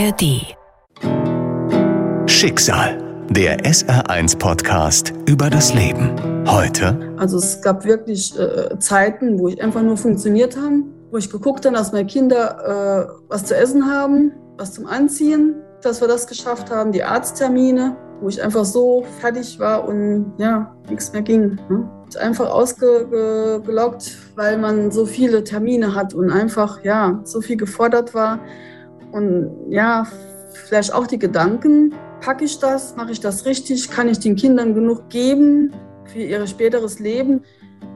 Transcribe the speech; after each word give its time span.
ARD. 0.00 0.56
Schicksal, 2.26 3.26
der 3.28 3.58
SR1-Podcast 3.64 5.12
über 5.26 5.50
das 5.50 5.74
Leben. 5.74 6.16
Heute. 6.48 7.12
Also 7.18 7.36
es 7.36 7.60
gab 7.60 7.84
wirklich 7.84 8.34
äh, 8.38 8.78
Zeiten, 8.78 9.38
wo 9.38 9.48
ich 9.48 9.62
einfach 9.62 9.82
nur 9.82 9.98
funktioniert 9.98 10.56
habe, 10.56 10.84
wo 11.10 11.18
ich 11.18 11.28
geguckt 11.28 11.66
habe, 11.66 11.76
dass 11.76 11.92
meine 11.92 12.06
Kinder 12.06 13.10
äh, 13.10 13.12
was 13.28 13.44
zu 13.44 13.54
essen 13.54 13.92
haben, 13.92 14.32
was 14.56 14.72
zum 14.72 14.86
Anziehen, 14.86 15.56
dass 15.82 16.00
wir 16.00 16.08
das 16.08 16.26
geschafft 16.26 16.70
haben, 16.70 16.92
die 16.92 17.04
Arzttermine, 17.04 17.94
wo 18.22 18.28
ich 18.28 18.42
einfach 18.42 18.64
so 18.64 19.04
fertig 19.20 19.58
war 19.58 19.86
und 19.86 20.32
ja, 20.38 20.74
nichts 20.88 21.12
mehr 21.12 21.22
ging. 21.22 21.58
Ne? 21.68 21.90
Einfach 22.18 22.48
ausgelockt, 22.48 24.16
weil 24.34 24.56
man 24.56 24.90
so 24.90 25.04
viele 25.04 25.44
Termine 25.44 25.94
hat 25.94 26.14
und 26.14 26.30
einfach 26.30 26.82
ja 26.84 27.20
so 27.24 27.42
viel 27.42 27.58
gefordert 27.58 28.14
war. 28.14 28.40
Und 29.12 29.50
ja, 29.68 30.06
vielleicht 30.66 30.94
auch 30.94 31.06
die 31.06 31.18
Gedanken, 31.18 31.94
packe 32.20 32.44
ich 32.44 32.58
das, 32.58 32.96
mache 32.96 33.12
ich 33.12 33.20
das 33.20 33.46
richtig, 33.46 33.90
kann 33.90 34.08
ich 34.08 34.18
den 34.18 34.36
Kindern 34.36 34.74
genug 34.74 35.08
geben 35.08 35.72
für 36.04 36.20
ihr 36.20 36.46
späteres 36.46 36.98
Leben. 36.98 37.42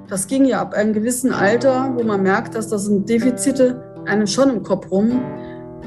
Das 0.08 0.26
ging 0.26 0.44
ja 0.44 0.60
ab 0.60 0.74
einem 0.74 0.92
gewissen 0.92 1.32
Alter, 1.32 1.92
wo 1.94 2.02
man 2.02 2.22
merkt, 2.22 2.54
dass 2.54 2.68
das 2.68 2.84
sind 2.84 3.08
Defizite 3.08 3.82
einem 4.06 4.26
schon 4.26 4.50
im 4.50 4.62
Kopf 4.62 4.90
rum, 4.90 5.22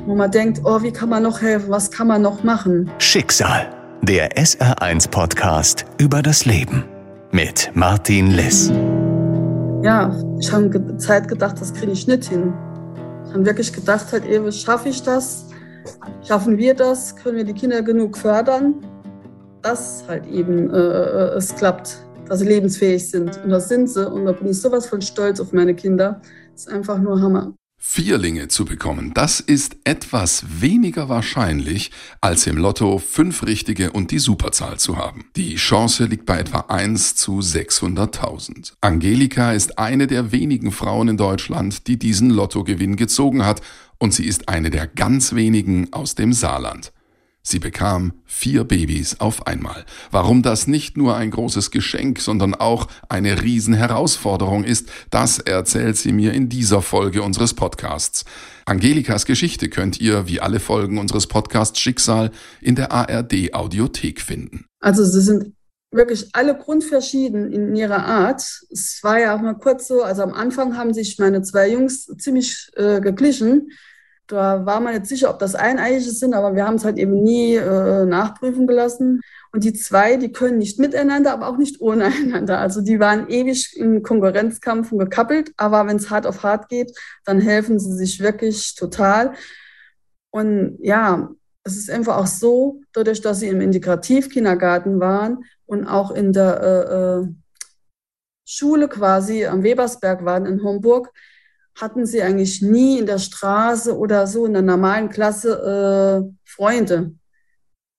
wo 0.05 0.15
man 0.15 0.31
denkt, 0.31 0.61
oh, 0.63 0.81
wie 0.81 0.91
kann 0.91 1.09
man 1.09 1.23
noch 1.23 1.41
helfen, 1.41 1.69
was 1.69 1.91
kann 1.91 2.07
man 2.07 2.21
noch 2.21 2.43
machen. 2.43 2.89
Schicksal, 2.97 3.69
der 4.01 4.31
SR1-Podcast 4.37 5.85
über 5.99 6.21
das 6.21 6.45
Leben 6.45 6.83
mit 7.31 7.69
Martin 7.73 8.31
Liss. 8.31 8.71
Ja, 9.83 10.15
ich 10.39 10.51
habe 10.51 10.97
Zeit 10.97 11.27
gedacht, 11.27 11.61
das 11.61 11.73
kriege 11.73 11.91
ich 11.91 12.07
nicht 12.07 12.25
hin. 12.25 12.53
Ich 13.27 13.33
habe 13.33 13.45
wirklich 13.45 13.73
gedacht, 13.73 14.11
halt 14.11 14.25
eben, 14.25 14.51
schaffe 14.51 14.89
ich 14.89 15.03
das? 15.03 15.47
Schaffen 16.25 16.57
wir 16.57 16.73
das? 16.73 17.15
Können 17.15 17.37
wir 17.37 17.43
die 17.43 17.53
Kinder 17.53 17.81
genug 17.81 18.17
fördern? 18.17 18.75
Dass 19.61 20.05
halt 20.07 20.25
eben 20.27 20.73
äh, 20.73 20.77
äh, 20.77 21.35
es 21.35 21.53
klappt, 21.55 21.97
dass 22.27 22.39
sie 22.39 22.47
lebensfähig 22.47 23.09
sind. 23.09 23.43
Und 23.43 23.49
das 23.49 23.67
sind 23.67 23.89
sie. 23.89 24.09
Und 24.09 24.25
da 24.25 24.31
bin 24.31 24.47
ich 24.47 24.61
sowas 24.61 24.87
von 24.87 25.01
stolz 25.01 25.39
auf 25.39 25.51
meine 25.51 25.75
Kinder. 25.75 26.21
Das 26.53 26.67
ist 26.67 26.69
einfach 26.69 26.97
nur 26.97 27.21
Hammer. 27.21 27.53
Vierlinge 27.79 28.47
zu 28.47 28.65
bekommen, 28.65 29.13
das 29.13 29.39
ist 29.39 29.77
etwas 29.83 30.61
weniger 30.61 31.09
wahrscheinlich, 31.09 31.91
als 32.21 32.47
im 32.47 32.57
Lotto 32.57 32.97
fünf 32.97 33.45
richtige 33.45 33.91
und 33.91 34.11
die 34.11 34.19
Superzahl 34.19 34.79
zu 34.79 34.97
haben. 34.97 35.25
Die 35.35 35.55
Chance 35.55 36.05
liegt 36.05 36.25
bei 36.25 36.39
etwa 36.39 36.65
1 36.67 37.15
zu 37.15 37.39
600.000. 37.39 38.73
Angelika 38.81 39.53
ist 39.53 39.77
eine 39.77 40.07
der 40.07 40.31
wenigen 40.31 40.71
Frauen 40.71 41.07
in 41.07 41.17
Deutschland, 41.17 41.87
die 41.87 41.97
diesen 41.97 42.31
Lottogewinn 42.31 42.95
gezogen 42.95 43.45
hat, 43.45 43.61
und 43.99 44.13
sie 44.13 44.25
ist 44.25 44.49
eine 44.49 44.69
der 44.69 44.87
ganz 44.87 45.33
wenigen 45.33 45.91
aus 45.93 46.15
dem 46.15 46.33
Saarland. 46.33 46.91
Sie 47.49 47.59
bekam 47.59 48.11
vier 48.25 48.65
Babys 48.65 49.21
auf 49.21 49.47
einmal. 49.47 49.85
Warum 50.11 50.41
das 50.41 50.67
nicht 50.67 50.97
nur 50.97 51.15
ein 51.15 51.31
großes 51.31 51.71
Geschenk, 51.71 52.19
sondern 52.19 52.53
auch 52.53 52.89
eine 53.07 53.41
Riesenherausforderung 53.41 54.65
ist, 54.65 54.89
das 55.11 55.39
erzählt 55.39 55.95
sie 55.95 56.11
mir 56.11 56.33
in 56.33 56.49
dieser 56.49 56.81
Folge 56.81 57.21
unseres 57.21 57.53
Podcasts. 57.53 58.25
Angelikas 58.65 59.25
Geschichte 59.25 59.69
könnt 59.69 60.01
ihr, 60.01 60.27
wie 60.27 60.41
alle 60.41 60.59
Folgen 60.59 60.97
unseres 60.97 61.27
Podcasts 61.27 61.79
Schicksal, 61.79 62.31
in 62.59 62.75
der 62.75 62.91
ARD 62.91 63.53
Audiothek 63.53 64.19
finden. 64.19 64.65
Also 64.81 65.05
sie 65.05 65.21
sind 65.21 65.53
wirklich 65.89 66.27
alle 66.33 66.53
grundverschieden 66.53 67.53
in 67.53 67.73
ihrer 67.77 68.05
Art. 68.05 68.41
Es 68.69 68.99
war 69.03 69.21
ja 69.21 69.33
auch 69.33 69.41
mal 69.41 69.53
kurz 69.53 69.87
so, 69.87 70.03
also 70.03 70.21
am 70.21 70.33
Anfang 70.33 70.75
haben 70.75 70.93
sich 70.93 71.17
meine 71.17 71.43
zwei 71.43 71.71
Jungs 71.71 72.07
ziemlich 72.17 72.69
äh, 72.75 72.99
geglichen. 72.99 73.69
Da 74.27 74.65
war 74.65 74.81
man 74.81 74.93
jetzt 74.93 75.07
sicher, 75.07 75.29
ob 75.29 75.39
das 75.39 75.55
Eineiige 75.55 76.01
sind, 76.01 76.33
aber 76.33 76.53
wir 76.53 76.67
haben 76.67 76.75
es 76.75 76.83
halt 76.83 76.97
eben 76.97 77.23
nie 77.23 77.55
äh, 77.55 78.05
nachprüfen 78.05 78.67
gelassen. 78.67 79.21
Und 79.53 79.63
die 79.63 79.71
zwei, 79.73 80.17
die 80.17 80.33
können 80.33 80.57
nicht 80.57 80.79
miteinander, 80.79 81.31
aber 81.31 81.47
auch 81.47 81.57
nicht 81.57 81.79
ohne 81.79 82.05
einander. 82.21 82.59
Also 82.59 82.81
die 82.81 82.99
waren 82.99 83.29
ewig 83.29 83.75
im 83.77 84.03
Konkurrenzkampf 84.03 84.91
und 84.91 84.99
gekappelt, 84.99 85.53
aber 85.55 85.87
wenn 85.87 85.95
es 85.95 86.09
hart 86.09 86.27
auf 86.27 86.43
hart 86.43 86.67
geht, 86.67 86.91
dann 87.23 87.39
helfen 87.39 87.79
sie 87.79 87.93
sich 87.93 88.19
wirklich 88.19 88.75
total. 88.75 89.33
Und 90.29 90.77
ja, 90.81 91.29
es 91.63 91.77
ist 91.77 91.89
einfach 91.89 92.17
auch 92.17 92.27
so, 92.27 92.81
dadurch, 92.93 93.21
dass 93.21 93.39
sie 93.39 93.47
im 93.47 93.61
Integrativkindergarten 93.61 94.99
waren 94.99 95.45
und 95.65 95.87
auch 95.87 96.11
in 96.11 96.33
der 96.33 96.61
äh, 96.61 97.23
äh 97.23 97.27
Schule 98.49 98.87
quasi 98.87 99.45
am 99.45 99.61
Webersberg 99.63 100.23
waren 100.23 100.45
in 100.45 100.63
Homburg, 100.63 101.11
hatten 101.79 102.05
sie 102.05 102.21
eigentlich 102.21 102.61
nie 102.61 102.99
in 102.99 103.05
der 103.05 103.19
Straße 103.19 103.97
oder 103.97 104.27
so 104.27 104.45
in 104.45 104.53
der 104.53 104.63
normalen 104.63 105.09
Klasse 105.09 106.25
äh, 106.25 106.33
Freunde, 106.43 107.13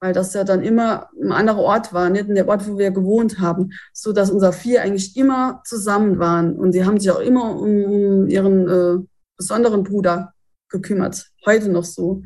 weil 0.01 0.13
das 0.13 0.35
ja 0.35 0.45
dann 0.45 0.63
immer 0.63 1.09
ein 1.21 1.33
anderer 1.33 1.61
Ort 1.61 1.93
war, 1.93 2.11
nicht 2.11 2.29
in 2.29 2.35
der 2.35 2.49
Ort, 2.49 2.69
wo 2.69 2.77
wir 2.77 2.91
gewohnt 2.91 3.41
haben, 3.41 3.71
so 3.93 4.13
dass 4.13 4.31
unser 4.31 4.53
vier 4.53 4.83
eigentlich 4.83 5.17
immer 5.17 5.63
zusammen 5.65 6.19
waren. 6.19 6.57
Und 6.57 6.73
sie 6.73 6.85
haben 6.85 6.99
sich 6.99 7.11
auch 7.11 7.21
immer 7.21 7.57
um 7.57 8.29
ihren 8.29 8.69
äh, 8.69 9.05
besonderen 9.37 9.85
Bruder 9.85 10.35
gekümmert, 10.69 11.31
heute 11.47 11.69
noch 11.69 11.85
so. 11.85 12.23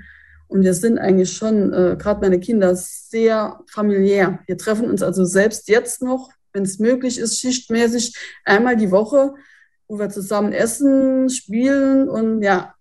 Und 0.49 0.62
wir 0.62 0.75
sind 0.75 0.99
eigentlich 0.99 1.33
schon, 1.33 1.73
äh, 1.73 1.97
gerade 1.99 2.21
meine 2.21 2.41
Kinder, 2.41 2.75
sehr 2.77 3.61
familiär. 3.71 4.41
Wir 4.47 4.59
treffen 4.59 4.91
uns 4.91 5.03
also 5.03 5.25
selbst 5.25 5.69
jetzt 5.69 6.03
noch, 6.03 6.31
wenn 6.53 6.65
es 6.65 6.79
möglich 6.79 7.19
ist, 7.19 7.39
schichtmäßig 7.39 8.15
einmal 8.45 8.77
die 8.77 8.91
Woche 8.91 9.35
wo 9.93 9.99
wir 9.99 10.09
zusammen 10.09 10.55
essen, 10.55 11.29
spielen 11.29 12.09
und 12.09 12.41
ja. 12.41 12.75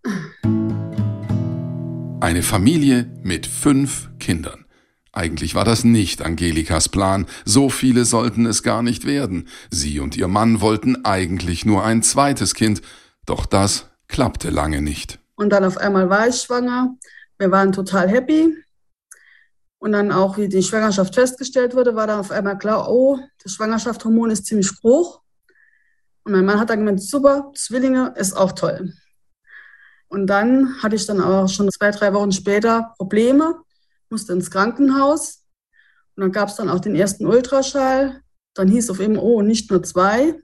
Eine 2.22 2.42
Familie 2.42 3.12
mit 3.22 3.48
fünf 3.48 4.10
Kindern. 4.18 4.64
Eigentlich 5.12 5.54
war 5.54 5.66
das 5.66 5.84
nicht 5.84 6.22
Angelikas 6.22 6.88
Plan, 6.88 7.26
so 7.44 7.68
viele 7.68 8.06
sollten 8.06 8.46
es 8.46 8.64
gar 8.64 8.82
nicht 8.82 9.04
werden. 9.04 9.50
Sie 9.70 10.00
und 10.00 10.16
ihr 10.16 10.30
Mann 10.30 10.62
wollten 10.62 11.04
eigentlich 11.04 11.66
nur 11.66 11.84
ein 11.84 12.02
zweites 12.02 12.54
Kind, 12.54 12.82
doch 13.26 13.46
das 13.46 13.90
klappte 14.08 14.50
lange 14.50 14.82
nicht. 14.82 15.20
Und 15.36 15.50
dann 15.50 15.66
auf 15.66 15.76
einmal 15.76 16.10
war 16.10 16.30
ich 16.30 16.38
schwanger. 16.38 16.96
Wir 17.38 17.52
waren 17.52 17.74
total 17.74 18.08
happy. 18.08 18.56
Und 19.80 19.92
dann 19.92 20.14
auch, 20.14 20.38
wie 20.38 20.48
die 20.48 20.64
Schwangerschaft 20.64 21.14
festgestellt 21.14 21.76
wurde, 21.76 21.94
war 21.94 22.08
dann 22.08 22.22
auf 22.22 22.32
einmal 22.32 22.58
klar, 22.58 22.90
oh, 22.90 23.20
das 23.44 23.52
Schwangerschaftshormon 23.52 24.32
ist 24.32 24.46
ziemlich 24.46 24.72
hoch. 24.82 25.21
Und 26.24 26.34
mein 26.34 26.46
Mann 26.46 26.60
hat 26.60 26.70
dann 26.70 26.80
gemeint, 26.80 27.02
super, 27.02 27.52
Zwillinge 27.56 28.14
ist 28.16 28.34
auch 28.34 28.52
toll. 28.52 28.94
Und 30.08 30.28
dann 30.28 30.82
hatte 30.84 30.96
ich 30.96 31.06
dann 31.06 31.22
auch 31.22 31.48
schon 31.48 31.70
zwei, 31.72 31.92
drei 31.92 32.14
Wochen 32.14 32.32
später 32.32 32.94
Probleme, 32.98 33.62
musste 34.10 34.34
ins 34.34 34.52
Krankenhaus. 34.52 35.46
Und 36.16 36.22
dann 36.22 36.32
gab 36.32 36.50
es 36.50 36.56
dann 36.56 36.70
auch 36.70 36.80
den 36.80 36.96
ersten 36.96 37.26
Ultraschall. 37.26 38.22
Dann 38.54 38.68
hieß 38.68 38.90
auf 38.90 39.00
einmal, 39.00 39.24
oh, 39.24 39.42
nicht 39.42 39.72
nur 39.72 39.82
zwei, 39.84 40.36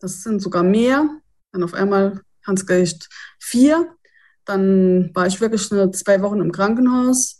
das 0.00 0.22
sind 0.22 0.40
sogar 0.40 0.62
mehr. 0.62 1.08
Dann 1.52 1.62
auf 1.62 1.74
einmal 1.74 2.20
ganz 2.44 2.60
es 2.60 2.66
gleich 2.66 2.98
vier. 3.40 3.94
Dann 4.44 5.14
war 5.14 5.26
ich 5.26 5.40
wirklich 5.40 5.70
nur 5.70 5.92
zwei 5.92 6.22
Wochen 6.22 6.40
im 6.40 6.52
Krankenhaus. 6.52 7.38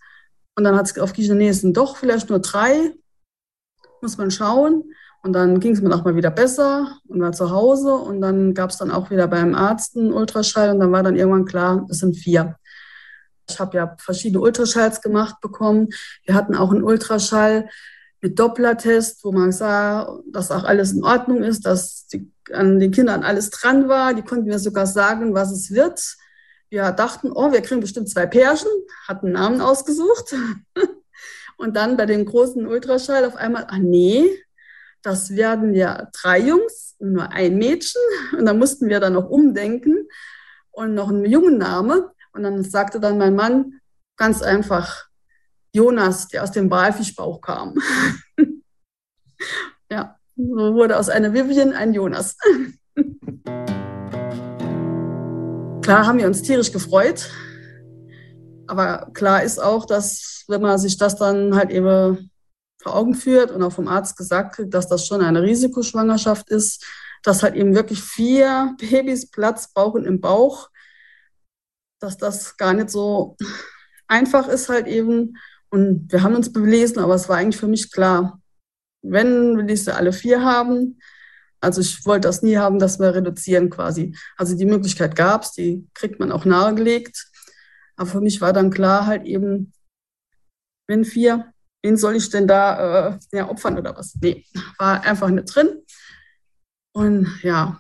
Und 0.57 0.65
dann 0.65 0.77
hat 0.77 0.87
es 0.87 0.99
auf 0.99 1.13
Genesen 1.13 1.75
doch 1.75 1.97
vielleicht 1.97 2.29
nur 2.31 2.41
drei. 2.41 2.95
Muss 4.01 4.19
man 4.19 4.31
schauen. 4.31 4.85
Und 5.27 5.33
dann 5.33 5.59
ging 5.59 5.73
es 5.73 5.83
mir 5.83 5.93
auch 5.93 6.05
mal 6.05 6.15
wieder 6.15 6.31
besser 6.31 7.01
und 7.09 7.21
war 7.21 7.33
zu 7.33 7.51
Hause. 7.51 7.93
Und 7.97 8.21
dann 8.21 8.55
gab 8.55 8.71
es 8.71 8.77
dann 8.77 8.93
auch 8.93 9.11
wieder 9.11 9.27
beim 9.27 9.57
Arzt 9.57 9.97
einen 9.97 10.13
Ultraschall. 10.13 10.71
Und 10.71 10.79
dann 10.79 10.93
war 10.93 11.03
dann 11.03 11.17
irgendwann 11.17 11.47
klar, 11.47 11.85
es 11.91 11.99
sind 11.99 12.17
vier. 12.17 12.55
Ich 13.51 13.59
habe 13.59 13.77
ja 13.77 13.97
verschiedene 13.99 14.41
Ultraschalls 14.41 15.01
gemacht 15.01 15.41
bekommen. 15.41 15.89
Wir 16.25 16.37
hatten 16.37 16.55
auch 16.55 16.71
einen 16.71 16.85
Ultraschall 16.85 17.69
mit 18.21 18.39
Doppler-Test, 18.39 19.25
wo 19.25 19.33
man 19.33 19.51
sah, 19.51 20.17
dass 20.31 20.53
auch 20.53 20.63
alles 20.63 20.93
in 20.93 21.03
Ordnung 21.03 21.43
ist, 21.43 21.67
dass 21.67 22.07
die, 22.07 22.31
an 22.53 22.79
den 22.79 22.93
Kindern 22.93 23.25
alles 23.25 23.51
dran 23.51 23.89
war. 23.89 24.15
Die 24.15 24.23
konnten 24.23 24.47
mir 24.47 24.61
sogar 24.61 24.87
sagen, 24.87 25.35
was 25.35 25.51
es 25.51 25.73
wird. 25.73 26.19
Wir 26.71 26.93
dachten, 26.93 27.33
oh, 27.33 27.51
wir 27.51 27.63
kriegen 27.63 27.81
bestimmt 27.81 28.09
zwei 28.09 28.27
Pärchen, 28.27 28.71
hatten 29.09 29.33
Namen 29.33 29.61
ausgesucht. 29.61 30.37
Und 31.57 31.75
dann 31.75 31.97
bei 31.97 32.07
dem 32.07 32.25
großen 32.27 32.65
Ultraschall 32.65 33.25
auf 33.25 33.35
einmal, 33.35 33.67
ah 33.69 33.79
nee, 33.79 34.46
das 35.07 35.37
werden 35.37 35.73
ja 35.73 36.09
drei 36.21 36.41
Jungs 36.41 36.97
und 36.99 37.13
nur 37.13 37.31
ein 37.31 37.57
Mädchen. 37.57 38.03
Und 38.37 38.45
da 38.45 38.53
mussten 38.53 38.89
wir 38.89 38.99
dann 38.99 39.13
noch 39.13 39.31
umdenken 39.31 40.09
und 40.73 40.95
noch 40.95 41.11
einen 41.11 41.25
Jungenname. 41.25 42.11
Und 42.33 42.43
dann 42.43 42.65
sagte 42.65 42.99
dann 42.99 43.17
mein 43.17 43.37
Mann 43.37 43.81
ganz 44.17 44.43
einfach 44.43 45.07
Jonas, 45.73 46.27
der 46.27 46.43
aus 46.43 46.51
dem 46.51 46.69
Walfischbauch 46.73 47.41
kam. 47.41 47.75
ja, 49.93 50.17
so 50.35 50.75
wurde 50.75 50.99
aus 50.99 51.09
einer 51.09 51.33
Vivian 51.33 51.73
ein 51.73 51.95
Jonas. 51.95 52.37
klar 55.83 56.05
haben 56.05 56.19
wir 56.19 56.27
uns 56.27 56.43
tierisch 56.43 56.73
gefreut. 56.73 57.31
Aber 58.67 59.13
klar 59.15 59.45
ist 59.45 59.63
auch, 59.63 59.87
dass 59.87 60.43
wenn 60.49 60.63
man 60.63 60.81
sich 60.81 60.99
das 60.99 61.15
dann 61.15 61.55
halt 61.55 61.71
eben 61.71 62.33
vor 62.87 62.95
Augen 62.95 63.15
führt 63.15 63.51
und 63.51 63.65
auch 63.65 63.73
vom 63.73 63.89
Arzt 63.89 64.17
gesagt 64.17 64.55
kriegt, 64.55 64.73
dass 64.73 64.87
das 64.87 65.07
schon 65.07 65.21
eine 65.21 65.43
Risikoschwangerschaft 65.43 66.51
ist, 66.51 66.87
dass 67.25 67.43
halt 67.43 67.57
eben 67.57 67.75
wirklich 67.75 68.01
vier 68.01 68.77
Babys 68.81 69.29
Platz 69.29 69.73
brauchen 69.73 70.05
im 70.05 70.21
Bauch, 70.21 70.71
dass 72.01 72.17
das 72.17 72.57
gar 72.57 72.75
nicht 72.75 72.91
so 72.91 73.37
einfach 74.07 74.47
ist 74.47 74.69
halt 74.69 74.87
eben. 74.87 75.37
Und 75.69 76.13
wir 76.13 76.23
haben 76.23 76.37
uns 76.37 76.53
belesen, 76.53 77.01
aber 77.01 77.17
es 77.17 77.29
war 77.29 77.39
eigentlich 77.39 77.57
für 77.57 77.67
mich 77.67 77.91
klar, 77.91 78.41
wenn 79.03 79.57
will 79.57 79.69
ich 79.69 79.83
sie 79.83 79.95
alle 79.95 80.13
vier 80.13 80.45
haben. 80.45 81.01
Also 81.61 81.81
ich 81.81 82.07
wollte 82.07 82.29
das 82.29 82.43
nie 82.43 82.57
haben, 82.57 82.79
dass 82.79 83.01
wir 83.01 83.15
reduzieren 83.15 83.69
quasi. 83.69 84.15
Also 84.37 84.57
die 84.57 84.65
Möglichkeit 84.65 85.17
gab 85.17 85.43
es, 85.43 85.53
die 85.53 85.89
kriegt 85.93 86.21
man 86.21 86.31
auch 86.31 86.45
nahegelegt. 86.45 87.33
Aber 87.97 88.09
für 88.09 88.21
mich 88.21 88.41
war 88.41 88.53
dann 88.53 88.71
klar 88.71 89.07
halt 89.07 89.25
eben, 89.25 89.73
wenn 90.87 91.05
vier, 91.05 91.53
wen 91.87 91.97
soll 91.97 92.17
ich 92.17 92.29
denn 92.31 92.49
da 92.49 93.11
äh, 93.11 93.19
ja, 93.33 93.49
opfern 93.49 93.79
oder 93.79 93.97
was? 93.97 94.17
Nee, 94.21 94.45
war 94.79 95.03
einfach 95.05 95.29
nicht 95.29 95.55
drin. 95.55 95.69
Und 96.93 97.29
ja, 97.43 97.79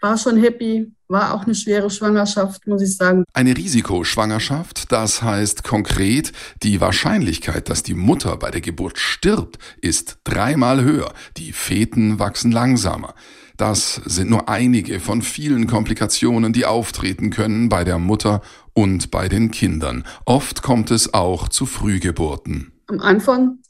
war 0.00 0.18
schon 0.18 0.42
happy, 0.42 0.92
war 1.06 1.34
auch 1.34 1.44
eine 1.44 1.54
schwere 1.54 1.88
Schwangerschaft, 1.88 2.66
muss 2.66 2.82
ich 2.82 2.96
sagen. 2.96 3.24
Eine 3.32 3.56
Risikoschwangerschaft, 3.56 4.90
das 4.90 5.22
heißt 5.22 5.62
konkret, 5.62 6.32
die 6.62 6.80
Wahrscheinlichkeit, 6.80 7.68
dass 7.70 7.82
die 7.84 7.94
Mutter 7.94 8.36
bei 8.36 8.50
der 8.50 8.60
Geburt 8.60 8.98
stirbt, 8.98 9.58
ist 9.80 10.18
dreimal 10.24 10.82
höher. 10.82 11.12
Die 11.36 11.52
Feten 11.52 12.18
wachsen 12.18 12.50
langsamer. 12.50 13.14
Das 13.56 14.00
sind 14.04 14.30
nur 14.30 14.48
einige 14.48 14.98
von 14.98 15.22
vielen 15.22 15.66
Komplikationen, 15.66 16.52
die 16.52 16.64
auftreten 16.64 17.30
können 17.30 17.68
bei 17.68 17.84
der 17.84 17.98
Mutter 17.98 18.40
und 18.72 19.10
bei 19.10 19.28
den 19.28 19.50
Kindern. 19.50 20.04
Oft 20.24 20.62
kommt 20.62 20.90
es 20.90 21.12
auch 21.12 21.48
zu 21.48 21.66
Frühgeburten. 21.66 22.77
Am 22.88 23.00
Anfang 23.00 23.62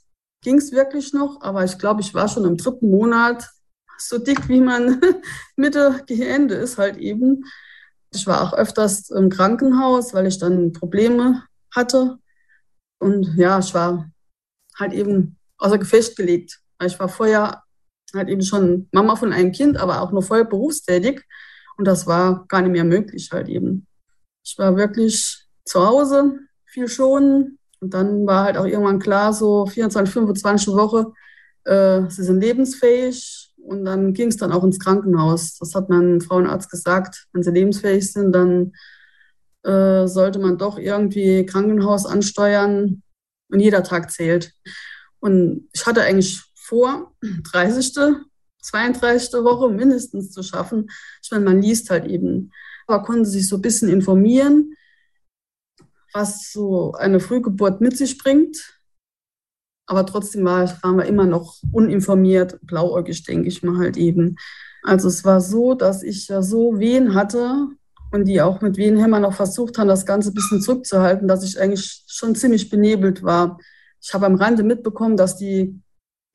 ging 0.43 0.57
es 0.57 0.73
wirklich 0.73 1.13
noch, 1.13 1.41
aber 1.43 1.65
ich 1.65 1.79
glaube, 1.79 2.01
ich 2.01 2.15
war 2.15 2.29
schon 2.29 2.45
im 2.45 2.57
dritten 2.57 2.91
Monat 2.91 3.49
so 3.99 4.19
dick, 4.19 4.49
wie 4.49 4.61
man 4.61 5.01
Mitte 5.57 6.05
Ende 6.09 6.55
ist 6.55 6.79
halt 6.79 6.97
eben. 6.97 7.45
Ich 8.15 8.27
war 8.27 8.43
auch 8.43 8.53
öfters 8.55 9.11
im 9.11 9.29
Krankenhaus, 9.29 10.15
weil 10.15 10.27
ich 10.27 10.39
dann 10.39 10.73
Probleme 10.73 11.45
hatte. 11.75 12.19
Und 13.01 13.37
ja, 13.37 13.59
ich 13.59 13.75
war 13.75 14.11
halt 14.79 14.93
eben 14.93 15.37
außer 15.59 15.79
Gefecht 15.79 16.17
gelegt. 16.17 16.61
Ich 16.83 16.99
war 16.99 17.09
vorher 17.09 17.65
halt 18.15 18.29
eben 18.29 18.43
schon 18.43 18.89
Mama 18.93 19.17
von 19.17 19.33
einem 19.33 19.53
Kind, 19.53 19.77
aber 19.77 20.01
auch 20.01 20.13
nur 20.13 20.23
voll 20.23 20.45
berufstätig. 20.45 21.25
Und 21.77 21.85
das 21.85 22.07
war 22.07 22.47
gar 22.49 22.63
nicht 22.63 22.73
mehr 22.73 22.85
möglich 22.85 23.31
halt 23.33 23.49
eben. 23.49 23.87
Ich 24.45 24.57
war 24.59 24.77
wirklich 24.77 25.47
zu 25.65 25.87
Hause, 25.87 26.39
viel 26.65 26.89
schonen. 26.89 27.58
Und 27.81 27.95
dann 27.95 28.27
war 28.27 28.45
halt 28.45 28.57
auch 28.57 28.67
irgendwann 28.67 28.99
klar, 28.99 29.33
so 29.33 29.67
24, 29.67 30.13
25 30.13 30.69
Woche, 30.69 31.13
äh, 31.65 32.03
sie 32.09 32.25
sind 32.25 32.41
lebensfähig, 32.41 33.49
und 33.69 33.85
dann 33.85 34.15
ging 34.15 34.29
es 34.29 34.39
dann 34.39 34.53
auch 34.53 34.65
ins 34.65 34.81
Krankenhaus. 34.81 35.59
Das 35.59 35.75
hat 35.75 35.91
mein 35.91 36.23
Frauenarzt 36.23 36.71
gesagt. 36.71 37.27
Wenn 37.33 37.43
sie 37.43 37.51
lebensfähig 37.51 38.11
sind, 38.11 38.33
dann 38.33 38.73
äh, 39.63 40.07
sollte 40.07 40.39
man 40.39 40.57
doch 40.57 40.79
irgendwie 40.79 41.45
Krankenhaus 41.45 42.07
ansteuern. 42.07 43.03
Und 43.51 43.61
jeder 43.61 43.83
Tag 43.83 44.11
zählt. 44.11 44.53
Und 45.21 45.69
ich 45.73 45.85
hatte 45.87 46.03
eigentlich 46.03 46.43
vor, 46.55 47.13
30., 47.53 47.95
32. 48.63 49.33
Woche 49.45 49.71
mindestens 49.71 50.33
zu 50.33 50.43
schaffen. 50.43 50.89
Ich 51.23 51.31
meine, 51.31 51.45
man 51.45 51.61
liest 51.61 51.91
halt 51.91 52.07
eben. 52.07 52.53
Aber 52.87 53.03
konnte 53.03 53.29
sich 53.29 53.49
so 53.49 53.57
ein 53.57 53.63
bisschen 53.63 53.91
informieren, 53.91 54.75
was 56.19 56.53
so 56.53 56.93
eine 56.93 57.21
Frühgeburt 57.21 57.81
mit 57.81 57.97
sich 57.97 58.19
bringt 58.19 58.79
aber 59.89 60.05
trotzdem 60.05 60.45
war, 60.45 60.71
waren 60.83 60.99
wir 60.99 61.07
immer 61.07 61.25
noch 61.25 61.57
uninformiert, 61.73 62.59
blauäugig, 62.63 63.25
denke 63.25 63.49
ich 63.49 63.63
mal 63.63 63.79
halt 63.79 63.97
eben. 63.97 64.37
Also 64.83 65.09
es 65.09 65.25
war 65.25 65.41
so, 65.41 65.75
dass 65.75 66.03
ich 66.03 66.29
ja 66.29 66.43
so 66.43 66.79
Wehen 66.79 67.15
hatte 67.15 67.69
und 68.13 68.27
die 68.27 68.43
auch 68.43 68.61
mit 68.61 68.77
Wehenhämmern 68.77 69.23
noch 69.23 69.33
versucht 69.33 69.79
haben, 69.79 69.89
das 69.89 70.05
Ganze 70.05 70.31
ein 70.31 70.35
bisschen 70.35 70.61
zurückzuhalten, 70.61 71.27
dass 71.27 71.43
ich 71.43 71.59
eigentlich 71.59 72.05
schon 72.07 72.35
ziemlich 72.35 72.69
benebelt 72.69 73.23
war. 73.23 73.59
Ich 74.01 74.13
habe 74.13 74.27
am 74.27 74.35
Rande 74.35 74.63
mitbekommen, 74.63 75.17
dass 75.17 75.39
die 75.39 75.81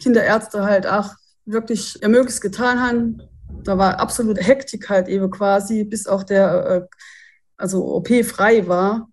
Kinderärzte 0.01 0.63
halt 0.63 0.87
auch 0.87 1.13
wirklich 1.45 2.01
ihr 2.01 2.09
Mögliches 2.09 2.41
getan 2.41 2.81
haben. 2.81 3.21
Da 3.63 3.77
war 3.77 3.99
absolute 3.99 4.41
Hektik 4.41 4.89
halt 4.89 5.07
eben 5.07 5.29
quasi, 5.29 5.83
bis 5.83 6.07
auch 6.07 6.23
der, 6.23 6.65
äh, 6.65 6.87
also 7.55 7.85
OP 7.95 8.09
frei 8.25 8.67
war. 8.67 9.09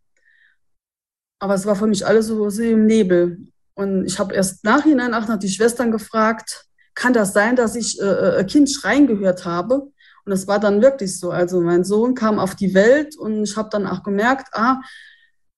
Aber 1.41 1.55
es 1.55 1.67
war 1.67 1.75
für 1.75 1.87
mich 1.87 2.07
alles 2.07 2.27
so, 2.27 2.49
im 2.49 2.87
Nebel. 2.87 3.39
Und 3.75 4.05
ich 4.05 4.19
habe 4.19 4.35
erst 4.35 4.63
nachhinein 4.63 5.15
auch 5.15 5.27
noch 5.27 5.39
die 5.39 5.49
Schwestern 5.49 5.91
gefragt, 5.91 6.67
kann 6.95 7.15
das 7.15 7.33
sein, 7.33 7.57
dass 7.57 7.77
ich 7.77 8.01
äh, 8.01 8.05
äh, 8.05 8.39
ein 8.41 8.47
Kind 8.47 8.71
schreien 8.71 9.07
gehört 9.07 9.45
habe? 9.47 9.91
Und 10.25 10.31
das 10.31 10.47
war 10.47 10.61
dann 10.61 10.83
wirklich 10.83 11.19
so. 11.19 11.31
Also 11.31 11.61
mein 11.61 11.83
Sohn 11.83 12.15
kam 12.15 12.39
auf 12.39 12.55
die 12.55 12.75
Welt 12.75 13.17
und 13.17 13.43
ich 13.43 13.57
habe 13.57 13.71
dann 13.71 13.87
auch 13.87 14.03
gemerkt, 14.03 14.49
ah, 14.53 14.81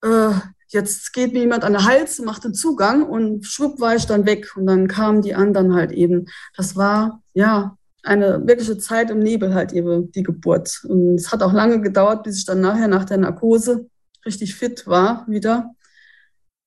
äh, 0.04 0.30
jetzt 0.68 1.12
geht 1.12 1.32
mir 1.32 1.40
jemand 1.40 1.64
an 1.64 1.72
den 1.72 1.84
Hals, 1.84 2.20
macht 2.20 2.44
den 2.44 2.54
Zugang 2.54 3.02
und 3.02 3.44
schwupp 3.44 3.80
war 3.80 3.96
ich 3.96 4.06
dann 4.06 4.24
weg. 4.24 4.56
Und 4.56 4.66
dann 4.66 4.86
kamen 4.86 5.20
die 5.22 5.34
anderen 5.34 5.74
halt 5.74 5.90
eben. 5.90 6.26
Das 6.56 6.76
war, 6.76 7.22
ja, 7.34 7.76
eine 8.04 8.46
wirkliche 8.46 8.78
Zeit 8.78 9.10
im 9.10 9.18
Nebel 9.18 9.54
halt 9.54 9.72
eben, 9.72 10.12
die 10.12 10.22
Geburt. 10.22 10.82
Und 10.88 11.16
es 11.16 11.32
hat 11.32 11.42
auch 11.42 11.52
lange 11.52 11.80
gedauert, 11.80 12.22
bis 12.22 12.38
ich 12.38 12.44
dann 12.44 12.60
nachher 12.60 12.88
nach 12.88 13.04
der 13.04 13.18
Narkose 13.18 13.86
richtig 14.24 14.54
fit 14.54 14.86
war 14.86 15.24
wieder. 15.28 15.74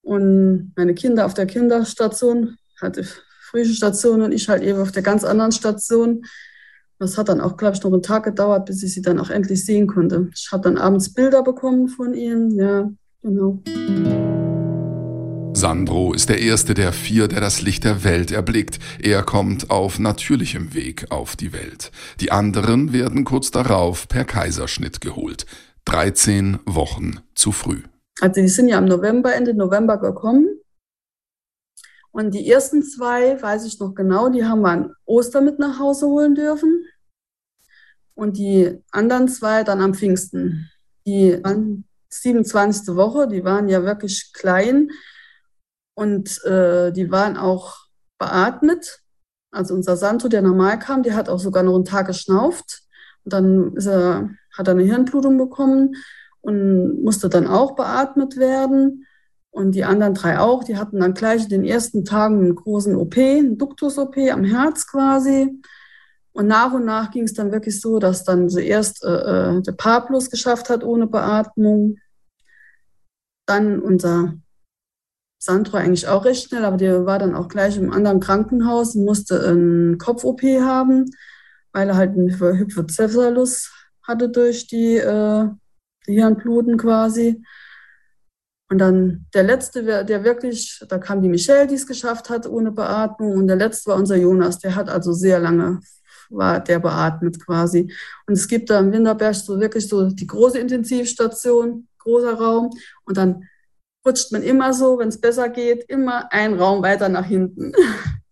Und 0.01 0.73
meine 0.75 0.93
Kinder 0.93 1.25
auf 1.25 1.33
der 1.33 1.45
Kinderstation, 1.45 2.57
hatte 2.79 3.05
frühe 3.49 3.65
Station 3.65 4.21
und 4.21 4.31
ich 4.31 4.49
halt 4.49 4.63
eben 4.63 4.79
auf 4.79 4.91
der 4.91 5.01
ganz 5.01 5.23
anderen 5.23 5.51
Station. 5.51 6.25
Das 6.99 7.17
hat 7.17 7.29
dann 7.29 7.41
auch, 7.41 7.57
glaube 7.57 7.75
ich, 7.75 7.83
noch 7.83 7.91
einen 7.91 8.01
Tag 8.01 8.23
gedauert, 8.23 8.65
bis 8.65 8.83
ich 8.83 8.93
sie 8.93 9.01
dann 9.01 9.19
auch 9.19 9.29
endlich 9.29 9.65
sehen 9.65 9.87
konnte. 9.87 10.29
Ich 10.35 10.49
habe 10.51 10.63
dann 10.63 10.77
abends 10.77 11.13
Bilder 11.13 11.43
bekommen 11.43 11.87
von 11.87 12.13
ihnen. 12.13 12.51
Ja, 12.51 12.89
genau. 13.21 13.61
Sandro 15.53 16.13
ist 16.13 16.29
der 16.29 16.39
erste 16.39 16.73
der 16.73 16.91
vier, 16.91 17.27
der 17.27 17.39
das 17.39 17.61
Licht 17.61 17.85
der 17.85 18.03
Welt 18.03 18.31
erblickt. 18.31 18.77
Er 19.01 19.23
kommt 19.23 19.69
auf 19.69 19.99
natürlichem 19.99 20.73
Weg 20.73 21.11
auf 21.11 21.35
die 21.35 21.53
Welt. 21.53 21.91
Die 22.19 22.31
anderen 22.31 22.91
werden 22.93 23.23
kurz 23.23 23.51
darauf 23.51 24.07
per 24.07 24.25
Kaiserschnitt 24.25 24.99
geholt. 24.99 25.45
13 25.85 26.59
Wochen 26.65 27.19
zu 27.35 27.51
früh. 27.51 27.83
Also 28.21 28.41
die 28.41 28.47
sind 28.47 28.67
ja 28.67 28.77
im 28.77 28.85
November, 28.85 29.33
Ende 29.33 29.53
November 29.53 29.97
gekommen. 29.97 30.59
Und 32.11 32.33
die 32.33 32.49
ersten 32.49 32.81
zwei, 32.81 33.41
weiß 33.41 33.65
ich 33.65 33.79
noch 33.79 33.93
genau, 33.93 34.29
die 34.29 34.45
haben 34.45 34.61
wir 34.61 34.69
an 34.69 34.93
Ostern 35.05 35.45
mit 35.45 35.59
nach 35.59 35.79
Hause 35.79 36.07
holen 36.07 36.33
dürfen. 36.33 36.85
Und 38.13 38.37
die 38.37 38.81
anderen 38.91 39.27
zwei 39.27 39.63
dann 39.63 39.81
am 39.81 39.93
Pfingsten. 39.93 40.71
Die 41.05 41.43
waren 41.43 41.85
27. 42.09 42.95
Woche, 42.95 43.27
die 43.27 43.43
waren 43.43 43.67
ja 43.67 43.83
wirklich 43.83 44.31
klein 44.31 44.89
und 45.93 46.41
äh, 46.45 46.91
die 46.93 47.11
waren 47.11 47.35
auch 47.35 47.85
beatmet. 48.17 49.01
Also 49.51 49.73
unser 49.73 49.97
Santo, 49.97 50.27
der 50.27 50.41
normal 50.41 50.79
kam, 50.79 51.03
der 51.03 51.15
hat 51.15 51.29
auch 51.29 51.39
sogar 51.39 51.63
noch 51.63 51.75
einen 51.75 51.85
Tag 51.85 52.07
geschnauft. 52.07 52.83
Und 53.23 53.33
dann 53.33 53.75
er, 53.77 54.29
hat 54.57 54.69
eine 54.69 54.83
Hirnblutung 54.83 55.37
bekommen 55.37 55.95
und 56.41 57.03
musste 57.03 57.29
dann 57.29 57.47
auch 57.47 57.75
beatmet 57.75 58.37
werden. 58.37 59.05
Und 59.51 59.71
die 59.71 59.85
anderen 59.85 60.13
drei 60.13 60.37
auch, 60.39 60.63
die 60.63 60.77
hatten 60.77 60.99
dann 60.99 61.13
gleich 61.13 61.43
in 61.43 61.49
den 61.49 61.63
ersten 61.63 62.03
Tagen 62.03 62.39
einen 62.39 62.55
großen 62.55 62.95
OP, 62.95 63.17
einen 63.17 63.57
Duktus-OP 63.57 64.17
am 64.31 64.43
Herz 64.43 64.85
quasi. 64.85 65.61
Und 66.33 66.47
nach 66.47 66.73
und 66.73 66.83
nach 66.83 67.11
ging 67.11 67.23
es 67.23 67.33
dann 67.33 67.53
wirklich 67.53 67.79
so, 67.79 67.97
dass 67.97 68.25
dann 68.25 68.49
zuerst 68.49 69.05
äh, 69.05 69.07
äh, 69.57 69.61
der 69.61 69.71
Pablus 69.71 70.29
geschafft 70.29 70.69
hat 70.69 70.83
ohne 70.83 71.07
Beatmung. 71.07 71.97
Dann 73.45 73.79
unser 73.79 74.33
Sandro 75.39 75.77
eigentlich 75.77 76.07
auch 76.09 76.25
recht 76.25 76.49
schnell, 76.49 76.65
aber 76.65 76.75
der 76.75 77.05
war 77.05 77.19
dann 77.19 77.35
auch 77.35 77.47
gleich 77.47 77.77
im 77.77 77.93
anderen 77.93 78.19
Krankenhaus 78.19 78.95
und 78.95 79.05
musste 79.05 79.47
einen 79.47 79.97
Kopf-OP 79.97 80.41
haben, 80.41 81.05
weil 81.71 81.87
er 81.87 81.95
halt 81.95 82.17
einen 82.17 82.37
Hypocephalus 82.37 83.71
hatte 84.07 84.29
durch 84.29 84.67
die 84.67 84.97
äh, 84.97 85.47
Hirnbluten 86.05 86.77
quasi. 86.77 87.43
Und 88.69 88.79
dann 88.79 89.27
der 89.33 89.43
letzte, 89.43 90.05
der 90.05 90.23
wirklich, 90.23 90.83
da 90.89 90.97
kam 90.97 91.21
die 91.21 91.29
Michelle, 91.29 91.67
die 91.67 91.75
es 91.75 91.85
geschafft 91.85 92.29
hat 92.29 92.47
ohne 92.47 92.71
Beatmung. 92.71 93.33
Und 93.33 93.47
der 93.47 93.57
letzte 93.57 93.91
war 93.91 93.97
unser 93.97 94.15
Jonas, 94.15 94.59
der 94.59 94.75
hat 94.75 94.89
also 94.89 95.13
sehr 95.13 95.39
lange, 95.39 95.81
war 96.29 96.59
der 96.59 96.79
beatmet 96.79 97.43
quasi. 97.45 97.93
Und 98.25 98.33
es 98.33 98.47
gibt 98.47 98.69
da 98.71 98.79
im 98.79 98.91
Winterberg 98.91 99.35
so 99.35 99.59
wirklich 99.59 99.87
so 99.87 100.09
die 100.09 100.25
große 100.25 100.57
Intensivstation, 100.57 101.87
großer 101.99 102.33
Raum. 102.33 102.71
Und 103.05 103.17
dann 103.17 103.47
rutscht 104.05 104.31
man 104.31 104.41
immer 104.41 104.73
so, 104.73 104.97
wenn 104.97 105.09
es 105.09 105.21
besser 105.21 105.49
geht, 105.49 105.83
immer 105.87 106.31
einen 106.31 106.59
Raum 106.59 106.81
weiter 106.81 107.09
nach 107.09 107.25
hinten. 107.25 107.71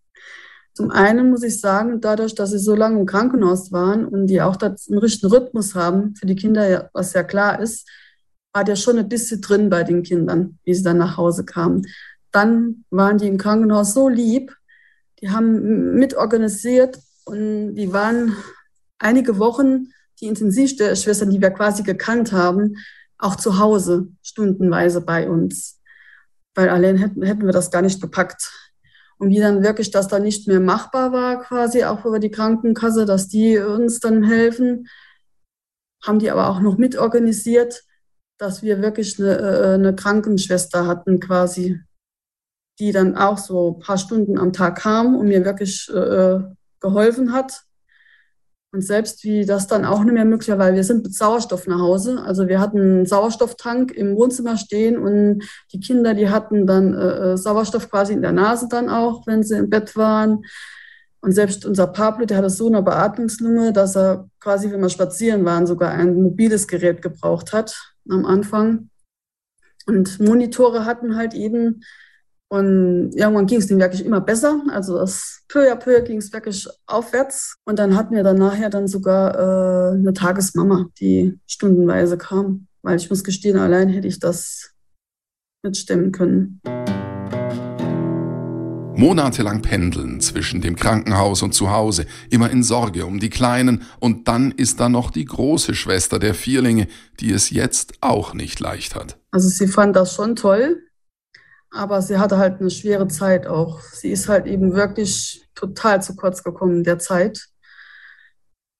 Zum 0.74 0.90
einen 0.90 1.30
muss 1.30 1.44
ich 1.44 1.60
sagen, 1.60 2.00
dadurch, 2.00 2.34
dass 2.34 2.50
sie 2.50 2.58
so 2.58 2.74
lange 2.74 2.98
im 3.00 3.06
Krankenhaus 3.06 3.70
waren 3.70 4.06
und 4.06 4.26
die 4.26 4.42
auch 4.42 4.60
einen 4.60 4.98
richtigen 4.98 5.32
Rhythmus 5.32 5.74
haben 5.74 6.16
für 6.16 6.26
die 6.26 6.34
Kinder, 6.34 6.90
was 6.92 7.12
ja 7.12 7.22
klar 7.22 7.60
ist, 7.60 7.88
war 8.52 8.64
der 8.64 8.76
schon 8.76 8.98
ein 8.98 9.08
bisschen 9.08 9.40
drin 9.40 9.70
bei 9.70 9.84
den 9.84 10.02
Kindern, 10.02 10.58
wie 10.64 10.74
sie 10.74 10.82
dann 10.82 10.98
nach 10.98 11.16
Hause 11.16 11.44
kamen. 11.44 11.86
Dann 12.32 12.84
waren 12.90 13.18
die 13.18 13.28
im 13.28 13.38
Krankenhaus 13.38 13.94
so 13.94 14.08
lieb, 14.08 14.56
die 15.20 15.30
haben 15.30 15.94
mitorganisiert 15.94 16.98
und 17.24 17.76
die 17.76 17.92
waren 17.92 18.36
einige 18.98 19.38
Wochen, 19.38 19.92
die 20.20 20.26
Intensivschwestern, 20.26 21.30
die 21.30 21.40
wir 21.40 21.50
quasi 21.50 21.82
gekannt 21.82 22.32
haben, 22.32 22.76
auch 23.18 23.36
zu 23.36 23.58
Hause 23.58 24.08
stundenweise 24.22 25.00
bei 25.00 25.28
uns. 25.28 25.80
weil 26.54 26.68
allein 26.68 26.96
hätten, 26.96 27.22
hätten 27.22 27.46
wir 27.46 27.52
das 27.52 27.70
gar 27.70 27.82
nicht 27.82 28.00
gepackt. 28.00 28.50
Und 29.18 29.30
wie 29.30 29.38
dann 29.38 29.62
wirklich 29.62 29.90
das 29.90 30.08
dann 30.08 30.22
nicht 30.22 30.48
mehr 30.48 30.60
machbar 30.60 31.12
war, 31.12 31.40
quasi 31.40 31.84
auch 31.84 32.04
über 32.04 32.18
die 32.18 32.30
Krankenkasse, 32.30 33.06
dass 33.06 33.28
die 33.28 33.58
uns 33.58 34.00
dann 34.00 34.24
helfen, 34.24 34.88
haben 36.02 36.18
die 36.18 36.30
aber 36.30 36.48
auch 36.48 36.60
noch 36.60 36.76
mitorganisiert, 36.76 37.84
dass 38.38 38.62
wir 38.62 38.82
wirklich 38.82 39.18
eine, 39.18 39.38
äh, 39.38 39.74
eine 39.74 39.94
Krankenschwester 39.94 40.86
hatten 40.86 41.20
quasi, 41.20 41.80
die 42.78 42.92
dann 42.92 43.16
auch 43.16 43.38
so 43.38 43.76
ein 43.76 43.80
paar 43.80 43.98
Stunden 43.98 44.38
am 44.38 44.52
Tag 44.52 44.78
kam 44.78 45.16
und 45.16 45.28
mir 45.28 45.44
wirklich 45.44 45.88
äh, 45.94 46.40
geholfen 46.80 47.32
hat. 47.32 47.63
Und 48.74 48.80
selbst 48.80 49.22
wie 49.22 49.46
das 49.46 49.68
dann 49.68 49.84
auch 49.84 50.02
nicht 50.02 50.14
mehr 50.14 50.24
möglich 50.24 50.48
war, 50.48 50.58
weil 50.58 50.74
wir 50.74 50.82
sind 50.82 51.04
mit 51.04 51.14
Sauerstoff 51.14 51.68
nach 51.68 51.78
Hause. 51.78 52.20
Also 52.26 52.48
wir 52.48 52.58
hatten 52.58 52.80
einen 52.80 53.06
Sauerstofftank 53.06 53.92
im 53.92 54.16
Wohnzimmer 54.16 54.56
stehen 54.56 54.98
und 54.98 55.44
die 55.72 55.78
Kinder, 55.78 56.12
die 56.12 56.28
hatten 56.28 56.66
dann 56.66 56.92
äh, 56.92 57.34
äh, 57.34 57.36
Sauerstoff 57.36 57.88
quasi 57.88 58.14
in 58.14 58.20
der 58.20 58.32
Nase 58.32 58.66
dann 58.68 58.88
auch, 58.88 59.28
wenn 59.28 59.44
sie 59.44 59.58
im 59.58 59.70
Bett 59.70 59.96
waren. 59.96 60.44
Und 61.20 61.30
selbst 61.30 61.64
unser 61.64 61.86
Pablo, 61.86 62.26
der 62.26 62.38
hatte 62.38 62.50
so 62.50 62.66
eine 62.66 62.82
Beatmungslunge, 62.82 63.72
dass 63.72 63.94
er 63.94 64.28
quasi, 64.40 64.72
wenn 64.72 64.80
wir 64.80 64.88
spazieren 64.88 65.44
waren, 65.44 65.68
sogar 65.68 65.92
ein 65.92 66.20
mobiles 66.20 66.66
Gerät 66.66 67.00
gebraucht 67.00 67.52
hat 67.52 67.94
am 68.10 68.26
Anfang. 68.26 68.90
Und 69.86 70.18
Monitore 70.18 70.84
hatten 70.84 71.14
halt 71.14 71.32
eben 71.34 71.84
und 72.54 73.10
irgendwann 73.16 73.46
ging 73.46 73.58
es 73.58 73.66
dem 73.66 73.80
wirklich 73.80 74.04
immer 74.04 74.20
besser. 74.20 74.62
Also 74.70 74.96
das 74.96 75.42
peu 75.48 75.72
à 75.72 75.74
peu 75.74 76.00
ging 76.02 76.18
es 76.18 76.32
wirklich 76.32 76.68
aufwärts. 76.86 77.56
Und 77.64 77.80
dann 77.80 77.96
hatten 77.96 78.14
wir 78.14 78.22
dann 78.22 78.38
nachher 78.38 78.70
dann 78.70 78.86
sogar 78.86 79.34
äh, 79.34 79.94
eine 79.94 80.12
Tagesmama, 80.12 80.86
die 81.00 81.36
stundenweise 81.48 82.16
kam. 82.16 82.68
Weil 82.82 82.96
ich 82.96 83.10
muss 83.10 83.24
gestehen, 83.24 83.58
allein 83.58 83.88
hätte 83.88 84.06
ich 84.06 84.20
das 84.20 84.70
nicht 85.64 85.78
stemmen 85.78 86.12
können. 86.12 86.60
Monatelang 88.94 89.60
pendeln 89.60 90.20
zwischen 90.20 90.60
dem 90.60 90.76
Krankenhaus 90.76 91.42
und 91.42 91.54
zu 91.54 91.72
Hause, 91.72 92.06
immer 92.30 92.52
in 92.52 92.62
Sorge 92.62 93.04
um 93.04 93.18
die 93.18 93.30
Kleinen, 93.30 93.82
und 93.98 94.28
dann 94.28 94.52
ist 94.52 94.78
da 94.78 94.88
noch 94.88 95.10
die 95.10 95.24
große 95.24 95.74
Schwester 95.74 96.20
der 96.20 96.34
Vierlinge, 96.34 96.86
die 97.18 97.32
es 97.32 97.50
jetzt 97.50 97.94
auch 98.00 98.32
nicht 98.32 98.60
leicht 98.60 98.94
hat. 98.94 99.18
Also 99.32 99.48
sie 99.48 99.66
fand 99.66 99.96
das 99.96 100.14
schon 100.14 100.36
toll, 100.36 100.83
aber 101.74 102.00
sie 102.02 102.18
hatte 102.18 102.38
halt 102.38 102.60
eine 102.60 102.70
schwere 102.70 103.08
Zeit 103.08 103.46
auch. 103.46 103.80
Sie 103.80 104.10
ist 104.10 104.28
halt 104.28 104.46
eben 104.46 104.74
wirklich 104.74 105.46
total 105.54 106.02
zu 106.02 106.14
kurz 106.14 106.42
gekommen 106.44 106.84
der 106.84 106.98
Zeit. 106.98 107.48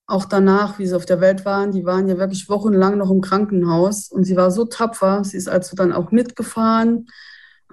Auch 0.06 0.26
danach, 0.26 0.78
wie 0.78 0.86
sie 0.86 0.94
auf 0.94 1.06
der 1.06 1.20
Welt 1.20 1.44
waren, 1.44 1.72
die 1.72 1.84
waren 1.84 2.08
ja 2.08 2.18
wirklich 2.18 2.48
wochenlang 2.48 2.98
noch 2.98 3.10
im 3.10 3.20
Krankenhaus 3.20 4.10
und 4.10 4.24
sie 4.24 4.36
war 4.36 4.50
so 4.50 4.64
tapfer. 4.64 5.24
Sie 5.24 5.36
ist 5.36 5.48
also 5.48 5.74
dann 5.76 5.92
auch 5.92 6.10
mitgefahren. 6.12 7.06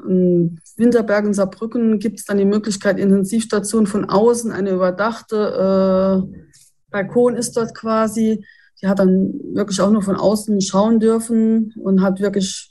In 0.08 0.60
Winterberg 0.78 1.26
in 1.26 1.34
Saarbrücken 1.34 2.00
gibt 2.00 2.20
es 2.20 2.26
dann 2.26 2.38
die 2.38 2.46
Möglichkeit, 2.46 2.98
Intensivstation 2.98 3.86
von 3.86 4.10
außen, 4.10 4.52
eine 4.52 4.72
überdachte 4.72 6.26
äh, 6.34 6.42
Balkon 6.90 7.36
ist 7.36 7.56
dort 7.58 7.76
quasi. 7.76 8.44
Die 8.82 8.88
hat 8.88 9.00
dann 9.00 9.34
wirklich 9.54 9.80
auch 9.82 9.92
nur 9.92 10.02
von 10.02 10.16
außen 10.16 10.60
schauen 10.62 11.00
dürfen 11.00 11.74
und 11.78 12.02
hat 12.02 12.20
wirklich 12.20 12.71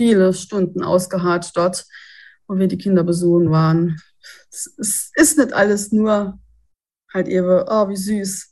viele 0.00 0.32
Stunden 0.32 0.82
ausgeharrt 0.82 1.52
dort, 1.54 1.84
wo 2.48 2.56
wir 2.56 2.68
die 2.68 2.78
Kinder 2.78 3.04
besuchen 3.04 3.50
waren. 3.50 4.00
Es 4.48 5.12
ist 5.14 5.36
nicht 5.36 5.52
alles 5.52 5.92
nur 5.92 6.38
halt 7.12 7.28
eben, 7.28 7.64
oh, 7.68 7.88
wie 7.90 7.98
süß. 7.98 8.50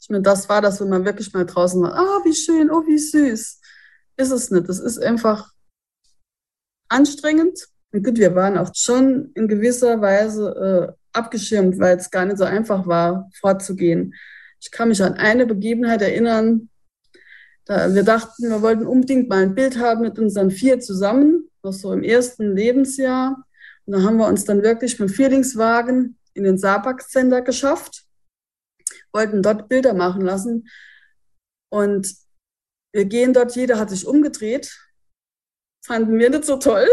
Ich 0.00 0.10
meine, 0.10 0.22
das 0.22 0.48
war 0.48 0.62
das, 0.62 0.80
wenn 0.80 0.88
man 0.88 1.04
wirklich 1.04 1.32
mal 1.32 1.44
draußen 1.44 1.82
war, 1.82 1.92
oh, 2.00 2.24
wie 2.24 2.34
schön, 2.34 2.70
oh, 2.70 2.86
wie 2.86 2.98
süß. 2.98 3.60
Ist 4.16 4.30
es 4.30 4.52
nicht. 4.52 4.68
Es 4.68 4.78
ist 4.78 5.02
einfach 5.02 5.50
anstrengend. 6.88 7.66
Und 7.92 8.04
gut, 8.04 8.18
wir 8.18 8.36
waren 8.36 8.56
auch 8.56 8.70
schon 8.72 9.32
in 9.34 9.48
gewisser 9.48 10.00
Weise 10.00 10.94
äh, 10.94 11.18
abgeschirmt, 11.18 11.80
weil 11.80 11.96
es 11.96 12.12
gar 12.12 12.26
nicht 12.26 12.38
so 12.38 12.44
einfach 12.44 12.86
war, 12.86 13.28
fortzugehen. 13.40 14.14
Ich 14.60 14.70
kann 14.70 14.88
mich 14.88 15.02
an 15.02 15.14
eine 15.14 15.46
Begebenheit 15.46 16.00
erinnern, 16.00 16.69
wir 17.70 18.02
dachten, 18.02 18.50
wir 18.50 18.62
wollten 18.62 18.86
unbedingt 18.86 19.28
mal 19.28 19.42
ein 19.42 19.54
Bild 19.54 19.78
haben 19.78 20.02
mit 20.02 20.18
unseren 20.18 20.50
vier 20.50 20.80
zusammen, 20.80 21.48
noch 21.62 21.72
so 21.72 21.92
im 21.92 22.02
ersten 22.02 22.56
Lebensjahr. 22.56 23.46
Und 23.86 23.92
da 23.92 24.02
haben 24.02 24.16
wir 24.16 24.26
uns 24.26 24.44
dann 24.44 24.64
wirklich 24.64 24.98
mit 24.98 25.08
dem 25.08 25.14
Vierlingswagen 25.14 26.18
in 26.34 26.42
den 26.42 26.58
Saarback-Center 26.58 27.42
geschafft, 27.42 28.06
wollten 29.12 29.42
dort 29.42 29.68
Bilder 29.68 29.94
machen 29.94 30.22
lassen. 30.22 30.68
Und 31.72 32.12
wir 32.92 33.04
gehen 33.04 33.32
dort, 33.32 33.54
jeder 33.54 33.78
hat 33.78 33.90
sich 33.90 34.04
umgedreht, 34.04 34.76
fanden 35.84 36.18
wir 36.18 36.28
nicht 36.28 36.46
so 36.46 36.56
toll. 36.56 36.88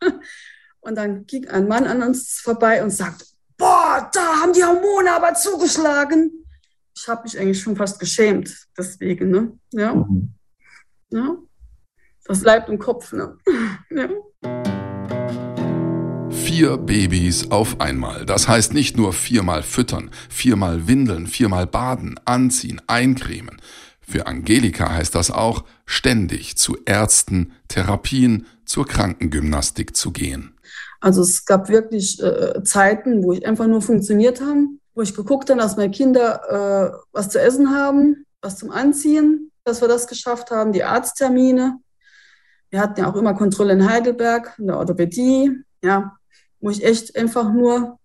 Und 0.80 0.96
dann 0.96 1.26
ging 1.26 1.46
ein 1.48 1.68
Mann 1.68 1.86
an 1.86 2.02
uns 2.02 2.40
vorbei 2.40 2.82
und 2.82 2.90
sagt, 2.90 3.24
boah, 3.56 4.10
da 4.12 4.40
haben 4.40 4.52
die 4.52 4.64
Hormone 4.64 5.12
aber 5.12 5.34
zugeschlagen 5.34 6.41
ich 7.02 7.08
habe 7.08 7.24
mich 7.24 7.38
eigentlich 7.38 7.60
schon 7.60 7.74
fast 7.74 7.98
geschämt 7.98 8.68
deswegen. 8.78 9.30
Ne? 9.30 9.52
Ja. 9.72 9.94
Mhm. 9.94 10.34
ja. 11.10 11.36
Das 12.24 12.40
bleibt 12.40 12.68
im 12.68 12.78
Kopf. 12.78 13.12
Ne? 13.12 13.36
ja. 13.90 14.08
Vier 16.30 16.76
Babys 16.76 17.50
auf 17.50 17.80
einmal. 17.80 18.24
Das 18.24 18.46
heißt 18.46 18.72
nicht 18.72 18.96
nur 18.96 19.12
viermal 19.12 19.64
füttern, 19.64 20.10
viermal 20.28 20.86
windeln, 20.86 21.26
viermal 21.26 21.66
baden, 21.66 22.20
anziehen, 22.24 22.80
eincremen. 22.86 23.60
Für 24.00 24.28
Angelika 24.28 24.92
heißt 24.92 25.14
das 25.14 25.32
auch, 25.32 25.64
ständig 25.86 26.56
zu 26.56 26.78
Ärzten, 26.84 27.52
Therapien, 27.66 28.46
zur 28.64 28.86
Krankengymnastik 28.86 29.96
zu 29.96 30.12
gehen. 30.12 30.54
Also 31.00 31.22
es 31.22 31.44
gab 31.46 31.68
wirklich 31.68 32.22
äh, 32.22 32.62
Zeiten, 32.62 33.24
wo 33.24 33.32
ich 33.32 33.44
einfach 33.44 33.66
nur 33.66 33.82
funktioniert 33.82 34.40
habe 34.40 34.68
wo 34.94 35.02
ich 35.02 35.14
geguckt 35.14 35.50
habe, 35.50 35.60
dass 35.60 35.76
meine 35.76 35.90
Kinder 35.90 36.92
äh, 36.92 36.96
was 37.12 37.28
zu 37.30 37.40
essen 37.40 37.74
haben, 37.74 38.26
was 38.40 38.58
zum 38.58 38.70
Anziehen, 38.70 39.50
dass 39.64 39.80
wir 39.80 39.88
das 39.88 40.06
geschafft 40.06 40.50
haben, 40.50 40.72
die 40.72 40.84
Arzttermine. 40.84 41.78
Wir 42.70 42.80
hatten 42.80 43.00
ja 43.00 43.10
auch 43.10 43.16
immer 43.16 43.34
Kontrolle 43.34 43.74
in 43.74 43.88
Heidelberg, 43.88 44.54
in 44.58 44.66
der 44.66 44.78
Orthopädie, 44.78 45.62
ja, 45.82 46.16
wo 46.60 46.70
ich 46.70 46.84
echt 46.84 47.16
einfach 47.16 47.52
nur 47.52 47.98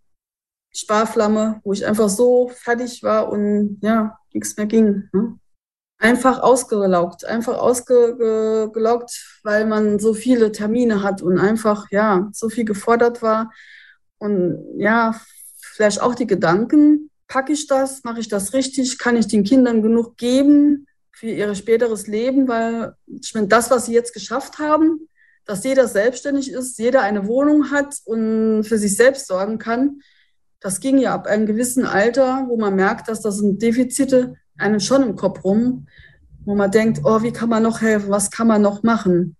Sparflamme, 0.74 1.62
wo 1.64 1.74
ich 1.74 1.86
einfach 1.86 2.10
so 2.10 2.50
fertig 2.50 3.02
war 3.02 3.30
und 3.30 3.80
ja, 3.82 4.20
nichts 4.34 4.58
mehr 4.58 4.68
ging. 4.68 5.10
Ne? 5.12 5.40
Einfach 6.00 6.40
ausgelaugt, 6.40 7.26
einfach 7.26 7.58
ausgelaugt, 7.58 9.40
weil 9.44 9.66
man 9.66 9.98
so 9.98 10.14
viele 10.14 10.52
Termine 10.52 11.02
hat 11.02 11.24
und 11.24 11.40
einfach, 11.40 11.88
ja, 11.90 12.30
so 12.34 12.50
viel 12.50 12.66
gefordert 12.66 13.24
war. 13.24 13.52
Und 14.20 14.64
ja, 14.78 15.20
vielleicht 15.78 16.02
auch 16.02 16.16
die 16.16 16.26
Gedanken, 16.26 17.12
packe 17.28 17.54
ich 17.54 17.68
das, 17.68 18.04
mache 18.04 18.20
ich 18.20 18.28
das 18.28 18.54
richtig, 18.54 18.98
kann 18.98 19.16
ich 19.16 19.28
den 19.28 19.44
Kindern 19.44 19.84
genug 19.84 20.18
geben 20.18 20.88
für 21.12 21.28
ihr 21.28 21.54
späteres 21.54 22.08
Leben, 22.08 22.48
weil 22.48 22.96
ich 23.06 23.36
meine, 23.36 23.48
das, 23.48 23.70
was 23.70 23.86
sie 23.86 23.94
jetzt 23.94 24.12
geschafft 24.12 24.58
haben, 24.58 25.08
dass 25.46 25.64
jeder 25.64 25.88
selbstständig 25.88 26.52
ist, 26.52 26.80
jeder 26.80 27.04
eine 27.04 27.28
Wohnung 27.28 27.70
hat 27.70 27.94
und 28.06 28.64
für 28.64 28.80
sich 28.80 28.96
selbst 28.96 29.28
sorgen 29.28 29.60
kann, 29.60 30.02
das 30.62 30.80
ging 30.80 30.98
ja 30.98 31.14
ab 31.14 31.28
einem 31.28 31.46
gewissen 31.46 31.86
Alter, 31.86 32.46
wo 32.48 32.58
man 32.58 32.76
merkt, 32.76 33.08
dass 33.08 33.22
das 33.22 33.38
sind 33.38 33.62
Defizite 33.62 34.36
einem 34.58 34.80
schon 34.80 35.04
im 35.04 35.16
Kopf 35.16 35.44
rum, 35.44 35.88
wo 36.44 36.56
man 36.56 36.72
denkt, 36.72 37.02
oh, 37.04 37.22
wie 37.22 37.32
kann 37.32 37.50
man 37.50 37.62
noch 37.62 37.82
helfen, 37.82 38.10
was 38.10 38.32
kann 38.32 38.48
man 38.48 38.64
noch 38.64 38.82
machen? 38.82 39.36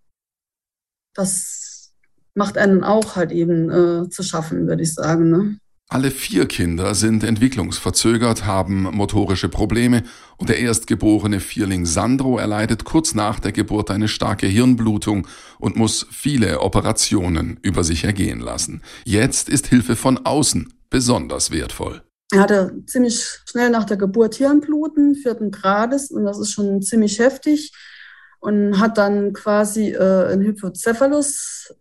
Das 1.16 1.94
macht 2.36 2.60
einen 2.60 2.84
auch 2.84 3.16
halt 3.16 3.32
eben 3.32 3.72
äh, 3.72 4.10
zu 4.10 4.22
schaffen, 4.22 4.68
würde 4.68 4.84
ich 4.84 4.94
sagen. 4.94 5.32
Ne? 5.32 5.60
Alle 5.90 6.12
vier 6.12 6.48
Kinder 6.48 6.96
sind 6.96 7.24
entwicklungsverzögert, 7.24 8.46
haben 8.46 8.84
motorische 8.84 9.48
Probleme 9.48 10.04
und 10.38 10.50
der 10.50 10.60
erstgeborene 10.60 11.40
Vierling 11.40 11.86
Sandro 11.86 12.38
erleidet 12.38 12.84
kurz 12.84 13.16
nach 13.16 13.40
der 13.40 13.54
Geburt 13.54 13.90
eine 13.90 14.10
starke 14.10 14.48
Hirnblutung 14.48 15.28
und 15.60 15.78
muss 15.78 16.06
viele 16.12 16.60
Operationen 16.60 17.58
über 17.62 17.86
sich 17.86 18.04
ergehen 18.04 18.42
lassen. 18.42 18.82
Jetzt 19.06 19.48
ist 19.48 19.68
Hilfe 19.68 19.96
von 19.96 20.18
außen 20.26 20.74
besonders 20.90 21.52
wertvoll. 21.52 22.02
Er 22.34 22.42
hatte 22.42 22.84
ziemlich 22.86 23.26
schnell 23.50 23.70
nach 23.70 23.86
der 23.86 23.96
Geburt 23.96 24.36
Hirnbluten, 24.36 25.16
vierten 25.16 25.52
Grades, 25.52 26.12
und 26.12 26.26
das 26.26 26.38
ist 26.38 26.52
schon 26.52 26.82
ziemlich 26.82 27.18
heftig. 27.20 27.72
Und 28.40 28.78
hat 28.80 28.98
dann 28.98 29.32
quasi 29.34 29.92
äh, 29.92 30.28
einen 30.32 30.44
Hypocephalus 30.44 31.74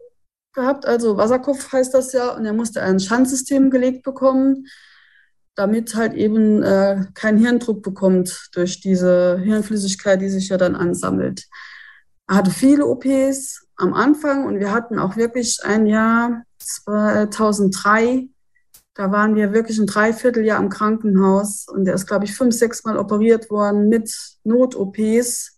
gehabt, 0.56 0.86
also 0.86 1.16
Wasserkopf 1.16 1.70
heißt 1.70 1.94
das 1.94 2.12
ja, 2.12 2.30
und 2.30 2.44
er 2.44 2.52
musste 2.52 2.82
ein 2.82 2.98
Schandsystem 2.98 3.70
gelegt 3.70 4.02
bekommen, 4.02 4.66
damit 5.54 5.94
halt 5.94 6.14
eben 6.14 6.62
äh, 6.64 7.04
kein 7.14 7.38
Hirndruck 7.38 7.82
bekommt 7.82 8.48
durch 8.52 8.80
diese 8.80 9.38
Hirnflüssigkeit, 9.38 10.20
die 10.20 10.28
sich 10.28 10.48
ja 10.48 10.56
dann 10.56 10.75
ansammelt. 10.75 11.44
Er 12.26 12.36
hatte 12.36 12.50
viele 12.50 12.86
OPs 12.86 13.66
am 13.76 13.94
Anfang 13.94 14.44
und 14.44 14.58
wir 14.58 14.72
hatten 14.72 14.98
auch 14.98 15.16
wirklich 15.16 15.60
ein 15.62 15.86
Jahr 15.86 16.42
2003, 16.58 18.28
da 18.94 19.12
waren 19.12 19.36
wir 19.36 19.52
wirklich 19.52 19.78
ein 19.78 19.86
Dreivierteljahr 19.86 20.58
im 20.58 20.70
Krankenhaus 20.70 21.66
und 21.68 21.84
der 21.84 21.94
ist, 21.94 22.06
glaube 22.06 22.25
ich, 22.25 22.34
fünf, 22.34 22.54
sechs 22.54 22.82
Mal 22.84 22.96
operiert 22.96 23.50
worden 23.50 23.88
mit 23.88 24.10
Not-OPs 24.44 25.55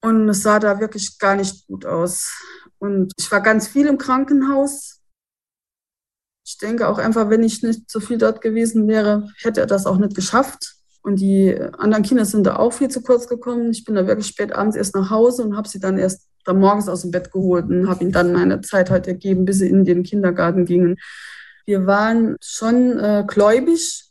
Und 0.00 0.28
es 0.28 0.42
sah 0.42 0.58
da 0.58 0.80
wirklich 0.80 1.18
gar 1.18 1.36
nicht 1.36 1.66
gut 1.66 1.84
aus. 1.84 2.32
Und 2.78 3.12
ich 3.18 3.30
war 3.30 3.40
ganz 3.40 3.68
viel 3.68 3.86
im 3.86 3.98
Krankenhaus. 3.98 5.00
Ich 6.44 6.58
denke 6.58 6.88
auch 6.88 6.98
einfach, 6.98 7.28
wenn 7.30 7.42
ich 7.42 7.62
nicht 7.62 7.90
so 7.90 8.00
viel 8.00 8.18
dort 8.18 8.40
gewesen 8.40 8.86
wäre, 8.86 9.30
hätte 9.42 9.60
er 9.60 9.66
das 9.66 9.86
auch 9.86 9.98
nicht 9.98 10.14
geschafft. 10.14 10.76
Und 11.02 11.20
die 11.20 11.56
anderen 11.78 12.02
Kinder 12.02 12.24
sind 12.24 12.44
da 12.44 12.56
auch 12.56 12.72
viel 12.72 12.88
zu 12.88 13.00
kurz 13.02 13.28
gekommen. 13.28 13.70
Ich 13.70 13.84
bin 13.84 13.94
da 13.94 14.06
wirklich 14.06 14.26
spät 14.26 14.52
abends 14.52 14.76
erst 14.76 14.94
nach 14.94 15.10
Hause 15.10 15.44
und 15.44 15.56
habe 15.56 15.68
sie 15.68 15.80
dann 15.80 15.98
erst 15.98 16.26
dann 16.44 16.58
morgens 16.58 16.88
aus 16.88 17.02
dem 17.02 17.10
Bett 17.10 17.32
geholt 17.32 17.68
und 17.68 17.88
habe 17.88 18.02
ihnen 18.02 18.12
dann 18.12 18.32
meine 18.32 18.60
Zeit 18.60 18.90
halt 18.90 19.06
ergeben, 19.06 19.44
bis 19.44 19.58
sie 19.58 19.68
in 19.68 19.84
den 19.84 20.02
Kindergarten 20.02 20.64
gingen. 20.64 20.96
Wir 21.64 21.86
waren 21.86 22.36
schon 22.40 22.98
äh, 22.98 23.24
gläubig 23.26 24.04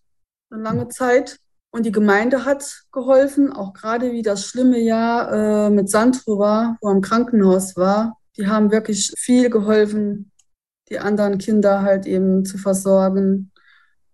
eine 0.50 0.62
lange 0.62 0.89
Zeit 0.89 1.38
und 1.75 1.86
die 1.86 1.91
Gemeinde 1.91 2.46
hat 2.46 2.86
geholfen, 2.94 3.51
auch 3.51 3.74
gerade 3.74 4.13
wie 4.13 4.22
das 4.22 4.46
schlimme 4.46 4.79
Jahr 4.79 5.67
äh, 5.67 5.70
mit 5.70 5.89
Sandro 5.89 6.39
war, 6.39 6.77
wo 6.79 6.88
er 6.88 6.96
im 6.96 7.01
Krankenhaus 7.01 7.75
war. 7.75 8.17
Die 8.38 8.48
haben 8.48 8.72
wirklich 8.72 9.12
viel 9.17 9.50
geholfen, 9.50 10.32
die 10.89 11.00
anderen 11.00 11.38
Kinder 11.38 11.82
halt 11.82 12.05
eben 12.05 12.46
zu 12.46 12.58
versorgen. 12.58 13.51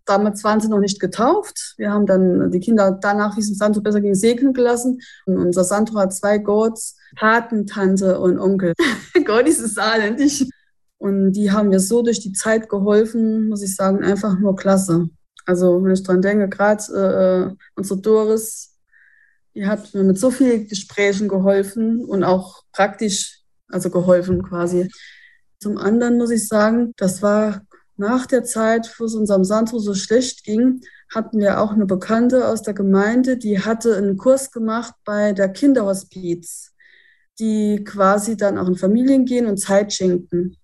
Damals 0.05 0.43
waren 0.43 0.59
sie 0.59 0.69
noch 0.69 0.79
nicht 0.79 0.99
getauft. 0.99 1.75
Wir 1.77 1.91
haben 1.91 2.07
dann 2.07 2.49
die 2.49 2.59
Kinder 2.59 2.97
danach, 2.99 3.37
wie 3.37 3.41
es 3.41 3.55
Sandro 3.55 3.81
besser 3.81 4.01
ging, 4.01 4.15
segnen 4.15 4.53
gelassen. 4.53 4.99
Und 5.27 5.37
unser 5.37 5.63
Sandro 5.63 5.99
hat 5.99 6.15
zwei 6.15 6.39
Goats, 6.39 6.97
Patentante 7.15 8.19
und 8.19 8.39
Onkel. 8.39 8.73
Gott 9.23 9.47
ist 9.47 9.75
saarländisch. 9.75 10.45
Und 10.97 11.33
die 11.33 11.51
haben 11.51 11.69
mir 11.69 11.79
so 11.79 12.01
durch 12.01 12.21
die 12.21 12.33
Zeit 12.33 12.69
geholfen, 12.69 13.49
muss 13.49 13.61
ich 13.61 13.75
sagen, 13.75 14.03
einfach 14.03 14.39
nur 14.39 14.55
klasse. 14.55 15.09
Also 15.45 15.83
wenn 15.83 15.91
ich 15.91 16.03
dran 16.03 16.21
denke, 16.21 16.49
gerade 16.49 17.55
äh, 17.55 17.63
unsere 17.75 17.99
Doris, 17.99 18.77
die 19.55 19.65
hat 19.65 19.93
mir 19.93 20.03
mit 20.03 20.17
so 20.17 20.31
vielen 20.31 20.67
Gesprächen 20.67 21.27
geholfen 21.27 22.05
und 22.05 22.23
auch 22.23 22.63
praktisch, 22.71 23.41
also 23.67 23.89
geholfen 23.89 24.43
quasi. 24.43 24.89
Zum 25.59 25.77
anderen 25.77 26.17
muss 26.17 26.31
ich 26.31 26.47
sagen, 26.47 26.93
das 26.97 27.21
war 27.21 27.61
nach 27.97 28.25
der 28.25 28.43
Zeit, 28.43 28.93
wo 28.97 29.05
es 29.05 29.13
unserem 29.13 29.43
Sandro 29.43 29.79
so 29.79 29.93
schlecht 29.93 30.43
ging, 30.43 30.81
hatten 31.13 31.39
wir 31.39 31.61
auch 31.61 31.71
eine 31.71 31.85
Bekannte 31.85 32.47
aus 32.47 32.61
der 32.61 32.73
Gemeinde, 32.73 33.37
die 33.37 33.59
hatte 33.59 33.95
einen 33.95 34.17
Kurs 34.17 34.51
gemacht 34.51 34.93
bei 35.05 35.33
der 35.33 35.49
Kinderhospiz, 35.49 36.73
die 37.39 37.83
quasi 37.83 38.37
dann 38.37 38.57
auch 38.57 38.67
in 38.67 38.77
Familien 38.77 39.25
gehen 39.25 39.45
und 39.45 39.57
Zeit 39.57 39.93
schenken. 39.93 40.57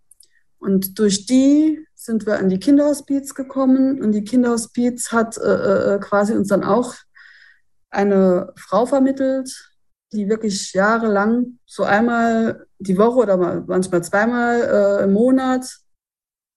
Und 0.57 0.97
durch 0.97 1.25
die 1.25 1.85
sind 2.07 2.25
wir 2.25 2.39
an 2.39 2.47
die 2.47 2.59
Kinderhospiz 2.59 3.35
gekommen 3.35 4.01
und 4.01 4.13
die 4.13 4.23
Kinderhospiz 4.23 5.11
hat 5.11 5.37
äh, 5.37 5.95
äh, 5.95 5.99
quasi 5.99 6.33
uns 6.33 6.47
dann 6.47 6.63
auch 6.63 6.95
eine 7.89 8.53
Frau 8.55 8.85
vermittelt, 8.85 9.73
die 10.13 10.29
wirklich 10.29 10.71
jahrelang 10.73 11.59
so 11.65 11.83
einmal 11.83 12.65
die 12.79 12.97
Woche 12.97 13.19
oder 13.19 13.37
manchmal 13.67 14.03
zweimal 14.03 14.61
äh, 14.61 15.03
im 15.03 15.13
Monat 15.13 15.79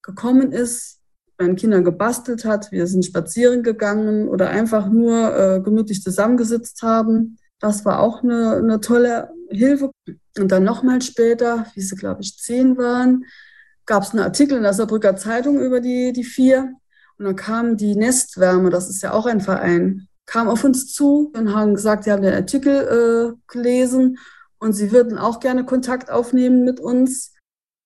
gekommen 0.02 0.52
ist, 0.52 1.00
bei 1.36 1.46
den 1.46 1.56
Kindern 1.56 1.82
gebastelt 1.82 2.44
hat. 2.44 2.70
Wir 2.70 2.86
sind 2.86 3.04
spazieren 3.04 3.64
gegangen 3.64 4.28
oder 4.28 4.50
einfach 4.50 4.88
nur 4.88 5.36
äh, 5.36 5.60
gemütlich 5.60 6.00
zusammengesitzt 6.00 6.82
haben. 6.82 7.38
Das 7.58 7.84
war 7.84 7.98
auch 7.98 8.22
eine, 8.22 8.56
eine 8.56 8.80
tolle 8.80 9.30
Hilfe. 9.48 9.90
Und 10.38 10.52
dann 10.52 10.62
nochmal 10.62 11.02
später, 11.02 11.66
wie 11.74 11.80
sie, 11.80 11.96
glaube 11.96 12.22
ich, 12.22 12.38
zehn 12.38 12.78
waren, 12.78 13.24
gab 13.90 14.04
es 14.04 14.12
einen 14.12 14.22
Artikel 14.22 14.56
in 14.56 14.62
der 14.62 14.72
Saarbrücker 14.72 15.16
Zeitung 15.16 15.58
über 15.58 15.80
die, 15.80 16.12
die 16.12 16.22
vier. 16.22 16.74
Und 17.18 17.24
dann 17.24 17.34
kam 17.34 17.76
die 17.76 17.96
Nestwärme, 17.96 18.70
das 18.70 18.88
ist 18.88 19.02
ja 19.02 19.12
auch 19.12 19.26
ein 19.26 19.40
Verein, 19.40 20.06
kam 20.26 20.48
auf 20.48 20.62
uns 20.62 20.92
zu 20.92 21.32
und 21.36 21.52
haben 21.52 21.74
gesagt, 21.74 22.04
sie 22.04 22.12
haben 22.12 22.22
den 22.22 22.34
Artikel 22.34 23.34
äh, 23.34 23.42
gelesen 23.48 24.18
und 24.60 24.74
sie 24.74 24.92
würden 24.92 25.18
auch 25.18 25.40
gerne 25.40 25.64
Kontakt 25.64 26.08
aufnehmen 26.08 26.64
mit 26.64 26.78
uns. 26.78 27.34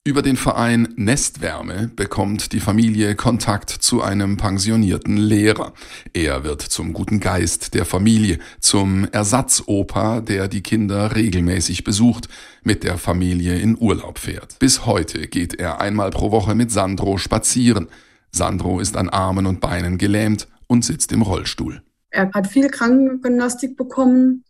Über 0.06 0.20
den 0.20 0.36
Verein 0.36 0.92
Nestwärme 0.96 1.90
bekommt 1.96 2.52
die 2.52 2.60
Familie 2.60 3.14
Kontakt 3.14 3.70
zu 3.70 4.02
einem 4.02 4.36
pensionierten 4.36 5.16
Lehrer. 5.16 5.72
Er 6.12 6.44
wird 6.44 6.60
zum 6.60 6.92
guten 6.92 7.20
Geist 7.20 7.72
der 7.72 7.86
Familie, 7.86 8.38
zum 8.60 9.08
Ersatzopa, 9.12 10.20
der 10.20 10.48
die 10.48 10.62
Kinder 10.62 11.16
regelmäßig 11.16 11.84
besucht, 11.84 12.28
mit 12.62 12.84
der 12.84 12.98
Familie 12.98 13.58
in 13.58 13.78
Urlaub 13.80 14.18
fährt. 14.18 14.58
Bis 14.58 14.84
heute 14.84 15.26
geht 15.26 15.54
er 15.54 15.80
einmal 15.80 16.10
pro 16.10 16.30
Woche 16.30 16.54
mit 16.54 16.70
Sandro 16.70 17.16
spazieren. 17.16 17.88
Sandro 18.30 18.80
ist 18.80 18.98
an 18.98 19.08
Armen 19.08 19.46
und 19.46 19.60
Beinen 19.60 19.96
gelähmt 19.96 20.48
und 20.66 20.84
sitzt 20.84 21.12
im 21.12 21.22
Rollstuhl. 21.22 21.80
Er 22.10 22.30
hat 22.34 22.46
viel 22.48 22.68
Krankengymnastik 22.68 23.78
bekommen. 23.78 24.44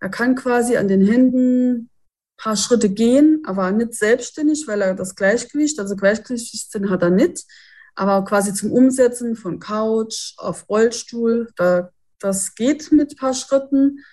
Er 0.00 0.08
kann 0.08 0.36
quasi 0.36 0.78
an 0.78 0.88
den 0.88 1.06
Händen 1.06 1.90
paar 2.36 2.56
Schritte 2.56 2.90
gehen, 2.90 3.42
aber 3.46 3.70
nicht 3.72 3.94
selbstständig, 3.94 4.66
weil 4.66 4.82
er 4.82 4.94
das 4.94 5.14
Gleichgewicht, 5.14 5.78
also 5.80 5.96
Gleichgewichtssinn 5.96 6.90
hat 6.90 7.02
er 7.02 7.10
nicht, 7.10 7.44
aber 7.94 8.24
quasi 8.24 8.52
zum 8.52 8.72
Umsetzen 8.72 9.36
von 9.36 9.58
Couch 9.58 10.34
auf 10.36 10.68
Rollstuhl, 10.68 11.48
da, 11.56 11.90
das 12.20 12.54
geht 12.54 12.92
mit 12.92 13.18
paar 13.18 13.34
Schritten. 13.34 14.04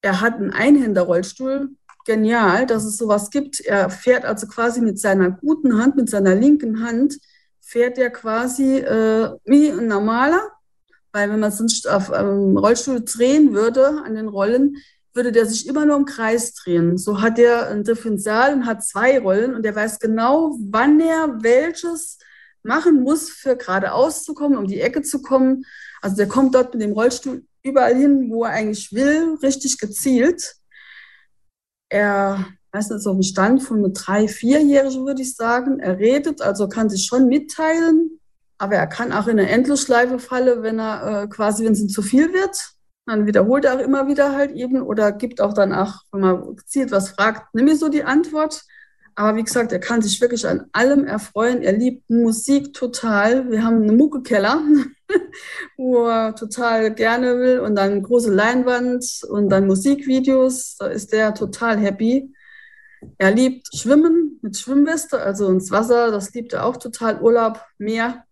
Er 0.00 0.20
hat 0.20 0.36
einen 0.36 0.52
Einhänder-Rollstuhl, 0.52 1.70
genial, 2.06 2.64
dass 2.64 2.84
es 2.84 2.96
sowas 2.96 3.30
gibt. 3.30 3.60
Er 3.60 3.90
fährt 3.90 4.24
also 4.24 4.46
quasi 4.46 4.80
mit 4.80 4.98
seiner 4.98 5.30
guten 5.30 5.78
Hand, 5.78 5.96
mit 5.96 6.08
seiner 6.08 6.34
linken 6.34 6.82
Hand, 6.82 7.18
fährt 7.60 7.98
er 7.98 8.08
quasi 8.08 8.78
äh, 8.78 9.30
wie 9.44 9.70
ein 9.70 9.88
normaler, 9.88 10.40
weil 11.12 11.30
wenn 11.30 11.40
man 11.40 11.52
sonst 11.52 11.86
auf 11.86 12.10
einem 12.10 12.56
Rollstuhl 12.56 13.04
drehen 13.04 13.52
würde, 13.52 14.02
an 14.04 14.14
den 14.14 14.28
Rollen, 14.28 14.76
würde 15.14 15.32
der 15.32 15.46
sich 15.46 15.66
immer 15.66 15.84
nur 15.84 15.96
im 15.96 16.04
Kreis 16.04 16.54
drehen. 16.54 16.98
So 16.98 17.20
hat 17.20 17.38
er 17.38 17.68
ein 17.68 17.84
Differential 17.84 18.54
und 18.54 18.66
hat 18.66 18.84
zwei 18.84 19.18
Rollen 19.18 19.54
und 19.54 19.64
er 19.64 19.74
weiß 19.74 19.98
genau, 19.98 20.56
wann 20.70 21.00
er 21.00 21.42
welches 21.42 22.18
machen 22.62 23.02
muss, 23.02 23.30
für 23.30 23.56
geradeaus 23.56 24.24
zu 24.24 24.34
kommen, 24.34 24.56
um 24.56 24.66
die 24.66 24.80
Ecke 24.80 25.02
zu 25.02 25.22
kommen. 25.22 25.64
Also 26.02 26.16
der 26.16 26.28
kommt 26.28 26.54
dort 26.54 26.74
mit 26.74 26.82
dem 26.82 26.92
Rollstuhl 26.92 27.44
überall 27.62 27.94
hin, 27.94 28.30
wo 28.30 28.44
er 28.44 28.50
eigentlich 28.50 28.92
will, 28.92 29.36
richtig 29.42 29.78
gezielt. 29.78 30.54
Er 31.88 32.46
weiß 32.72 32.90
nicht, 32.90 33.02
so 33.02 33.12
ein 33.12 33.22
Stand 33.22 33.62
von 33.62 33.78
einem 33.78 33.94
drei-, 33.94 34.28
vierjährigen, 34.28 35.06
würde 35.06 35.22
ich 35.22 35.34
sagen. 35.34 35.80
Er 35.80 35.98
redet, 35.98 36.42
also 36.42 36.68
kann 36.68 36.90
sich 36.90 37.06
schon 37.06 37.28
mitteilen, 37.28 38.20
aber 38.58 38.76
er 38.76 38.86
kann 38.86 39.12
auch 39.12 39.26
in 39.26 39.38
eine 39.38 39.48
Endlosschleife 39.48 40.18
fallen, 40.18 40.62
wenn 40.62 40.78
er 40.78 41.22
äh, 41.22 41.28
quasi, 41.28 41.64
wenn 41.64 41.72
es 41.72 41.80
ihm 41.80 41.88
zu 41.88 42.02
viel 42.02 42.32
wird. 42.32 42.74
Dann 43.08 43.26
wiederholt 43.26 43.64
er 43.64 43.76
auch 43.76 43.80
immer 43.80 44.06
wieder 44.06 44.34
halt 44.34 44.52
eben 44.52 44.82
oder 44.82 45.12
gibt 45.12 45.40
auch 45.40 45.54
dann 45.54 45.72
auch, 45.72 46.02
wenn 46.12 46.20
man 46.20 46.56
gezielt 46.56 46.90
was 46.90 47.10
fragt, 47.10 47.54
nimm 47.54 47.64
mir 47.64 47.76
so 47.76 47.88
die 47.88 48.04
Antwort. 48.04 48.64
Aber 49.14 49.36
wie 49.36 49.42
gesagt, 49.42 49.72
er 49.72 49.80
kann 49.80 50.02
sich 50.02 50.20
wirklich 50.20 50.46
an 50.46 50.66
allem 50.72 51.04
erfreuen. 51.04 51.62
Er 51.62 51.72
liebt 51.72 52.08
Musik 52.08 52.74
total. 52.74 53.50
Wir 53.50 53.64
haben 53.64 53.82
einen 53.82 53.96
Muckekeller, 53.96 54.60
wo 55.76 56.06
er 56.06 56.34
total 56.36 56.94
gerne 56.94 57.38
will 57.38 57.60
und 57.60 57.74
dann 57.74 58.02
große 58.02 58.32
Leinwand 58.32 59.22
und 59.28 59.48
dann 59.48 59.66
Musikvideos. 59.66 60.76
Da 60.78 60.88
ist 60.88 61.12
er 61.12 61.34
total 61.34 61.78
happy. 61.78 62.32
Er 63.16 63.30
liebt 63.30 63.74
Schwimmen 63.74 64.38
mit 64.42 64.56
Schwimmweste, 64.56 65.18
also 65.20 65.48
ins 65.48 65.70
Wasser. 65.70 66.10
Das 66.10 66.32
liebt 66.34 66.52
er 66.52 66.66
auch 66.66 66.76
total. 66.76 67.20
Urlaub, 67.20 67.60
Meer 67.78 68.24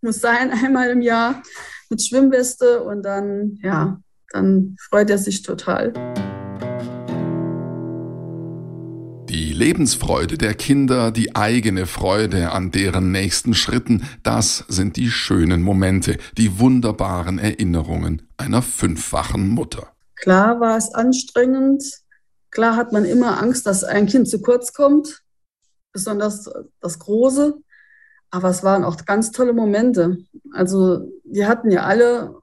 muss 0.00 0.20
sein 0.20 0.50
einmal 0.64 0.90
im 0.90 1.02
Jahr 1.02 1.42
mit 1.90 2.00
Schwimmweste 2.00 2.82
und 2.82 3.02
dann, 3.02 3.58
ja, 3.62 4.00
dann 4.30 4.76
freut 4.78 5.10
er 5.10 5.18
sich 5.18 5.42
total. 5.42 5.92
Die 9.28 9.52
Lebensfreude 9.52 10.38
der 10.38 10.54
Kinder, 10.54 11.12
die 11.12 11.36
eigene 11.36 11.86
Freude 11.86 12.50
an 12.50 12.72
deren 12.72 13.12
nächsten 13.12 13.54
Schritten, 13.54 14.02
das 14.24 14.64
sind 14.66 14.96
die 14.96 15.08
schönen 15.08 15.62
Momente, 15.62 16.16
die 16.36 16.58
wunderbaren 16.58 17.38
Erinnerungen 17.38 18.22
einer 18.38 18.60
fünffachen 18.62 19.48
Mutter. 19.48 19.92
Klar 20.16 20.58
war 20.58 20.76
es 20.76 20.92
anstrengend. 20.92 21.84
Klar 22.50 22.74
hat 22.74 22.92
man 22.92 23.04
immer 23.04 23.40
Angst, 23.40 23.66
dass 23.66 23.84
ein 23.84 24.06
Kind 24.06 24.28
zu 24.28 24.42
kurz 24.42 24.72
kommt, 24.72 25.22
besonders 25.92 26.50
das 26.80 26.98
Große. 26.98 27.56
Aber 28.32 28.48
es 28.48 28.64
waren 28.64 28.82
auch 28.82 29.04
ganz 29.06 29.30
tolle 29.30 29.52
Momente. 29.52 30.18
Also 30.52 31.08
wir 31.24 31.46
hatten 31.48 31.70
ja 31.70 31.84
alle 31.84 32.34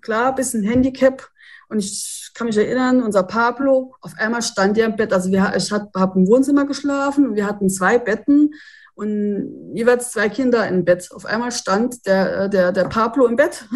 klar, 0.00 0.34
bisschen 0.34 0.62
Handicap. 0.62 1.28
Und 1.68 1.80
ich 1.80 2.30
kann 2.34 2.46
mich 2.46 2.56
erinnern, 2.56 3.02
unser 3.02 3.22
Pablo, 3.24 3.94
auf 4.00 4.12
einmal 4.16 4.42
stand 4.42 4.78
er 4.78 4.86
im 4.86 4.96
Bett. 4.96 5.12
Also 5.12 5.30
wir, 5.30 5.52
ich 5.56 5.70
habe 5.70 5.88
hab 5.94 6.16
im 6.16 6.26
Wohnzimmer 6.26 6.64
geschlafen 6.64 7.28
und 7.28 7.34
wir 7.34 7.46
hatten 7.46 7.68
zwei 7.68 7.98
Betten 7.98 8.54
und 8.94 9.74
jeweils 9.74 10.10
zwei 10.10 10.28
Kinder 10.28 10.66
im 10.66 10.84
Bett. 10.84 11.10
Auf 11.12 11.26
einmal 11.26 11.52
stand 11.52 12.06
der, 12.06 12.48
der, 12.48 12.72
der 12.72 12.84
Pablo 12.84 13.26
im 13.26 13.36
Bett. 13.36 13.66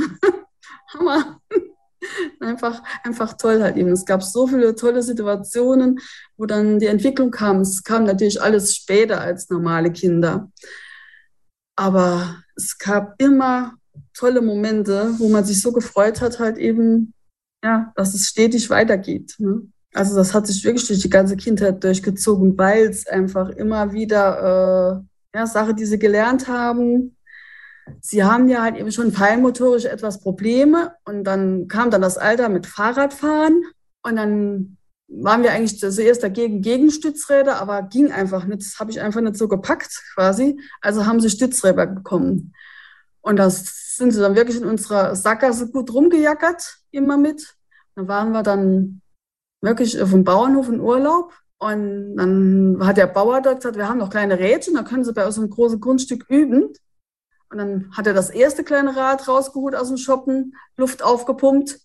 Hammer. 0.95 1.41
einfach, 2.41 2.83
einfach 3.05 3.35
toll 3.35 3.63
halt 3.63 3.77
eben. 3.77 3.93
Es 3.93 4.05
gab 4.05 4.23
so 4.23 4.47
viele 4.47 4.75
tolle 4.75 5.03
Situationen, 5.03 6.01
wo 6.37 6.47
dann 6.47 6.79
die 6.79 6.87
Entwicklung 6.87 7.31
kam. 7.31 7.61
Es 7.61 7.85
kam 7.85 8.05
natürlich 8.05 8.41
alles 8.43 8.75
später 8.75 9.21
als 9.21 9.49
normale 9.51 9.93
Kinder. 9.93 10.51
Aber 11.77 12.43
es 12.57 12.79
gab 12.79 13.15
immer 13.19 13.75
tolle 14.15 14.43
Momente, 14.43 15.15
wo 15.19 15.29
man 15.29 15.45
sich 15.45 15.61
so 15.61 15.73
gefreut 15.73 16.21
hat, 16.21 16.39
halt 16.39 16.59
eben, 16.59 17.15
ja, 17.65 17.93
dass 17.97 18.15
es 18.15 18.29
stetig 18.29 18.71
weitergeht. 18.71 19.35
Ne? 19.39 19.63
Also 19.95 20.17
das 20.17 20.33
hat 20.33 20.47
sich 20.47 20.65
wirklich 20.65 20.87
durch 20.87 21.01
die 21.01 21.11
ganze 21.11 21.37
Kindheit 21.37 21.83
durchgezogen, 21.85 22.57
weil 22.57 22.89
es 22.89 23.07
einfach 23.07 23.51
immer 23.51 23.93
wieder 23.93 25.03
äh, 25.35 25.39
ja, 25.39 25.47
Sache, 25.47 25.75
die 25.75 25.85
sie 25.85 25.99
gelernt 25.99 26.49
haben. 26.49 27.17
Sie 28.01 28.25
haben 28.25 28.49
ja 28.49 28.63
halt 28.63 28.77
eben 28.77 28.93
schon 28.93 29.13
feinmotorisch 29.13 29.85
etwas 29.85 30.21
Probleme 30.21 30.95
und 31.05 31.25
dann 31.25 31.69
kam 31.69 31.91
dann 31.91 32.01
das 32.01 32.17
Alter 32.17 32.49
mit 32.49 32.67
Fahrradfahren 32.67 33.65
und 34.03 34.17
dann 34.17 34.77
waren 35.09 35.43
wir 35.43 35.53
eigentlich 35.53 35.79
zuerst 35.79 36.23
dagegen 36.23 36.63
gegen 36.63 36.91
Stützräder, 36.91 37.61
aber 37.61 37.83
ging 37.83 38.11
einfach 38.13 38.45
nicht. 38.47 38.63
Das 38.63 38.81
habe 38.81 38.91
ich 38.91 39.01
einfach 39.01 39.21
nicht 39.21 39.37
so 39.37 39.47
gepackt 39.47 40.03
quasi. 40.15 40.59
Also 40.81 41.07
haben 41.07 41.21
sie 41.21 41.29
Stützräder 41.29 41.87
bekommen. 41.87 42.55
Und 43.23 43.37
das 43.37 43.97
sind 43.97 44.11
sie 44.11 44.21
dann 44.21 44.35
wirklich 44.35 44.59
in 44.59 44.67
unserer 44.67 45.17
Sackgasse 45.17 45.71
gut 45.71 45.93
rumgejackert, 45.93 46.79
immer 46.91 47.17
mit. 47.17 47.57
Dann 47.95 48.09
waren 48.09 48.33
wir 48.33 48.43
dann 48.43 49.01
wirklich 49.61 50.01
auf 50.03 50.11
dem 50.11 50.25
Bauernhof 50.25 50.69
in 50.69 50.81
Urlaub. 50.81 51.33
Und 51.59 52.17
dann 52.17 52.85
hat 52.85 52.97
der 52.97 53.07
Bauer 53.07 53.41
dort 53.41 53.57
gesagt, 53.57 53.77
wir 53.77 53.89
haben 53.89 53.99
noch 53.99 54.11
kleine 54.11 54.39
Rädchen, 54.39 54.75
da 54.75 54.83
können 54.83 55.05
Sie 55.05 55.13
bei 55.13 55.25
uns 55.25 55.39
ein 55.39 55.49
großes 55.49 55.81
Grundstück 55.81 56.27
üben. 56.29 56.73
Und 57.51 57.59
dann 57.59 57.93
hat 57.97 58.07
er 58.07 58.15
das 58.15 58.31
erste 58.31 58.65
kleine 58.65 58.97
Rad 58.97 59.29
rausgeholt 59.29 59.77
aus 59.77 59.89
dem 59.89 59.99
Shoppen, 59.99 60.57
Luft 60.77 61.03
aufgepumpt. 61.03 61.79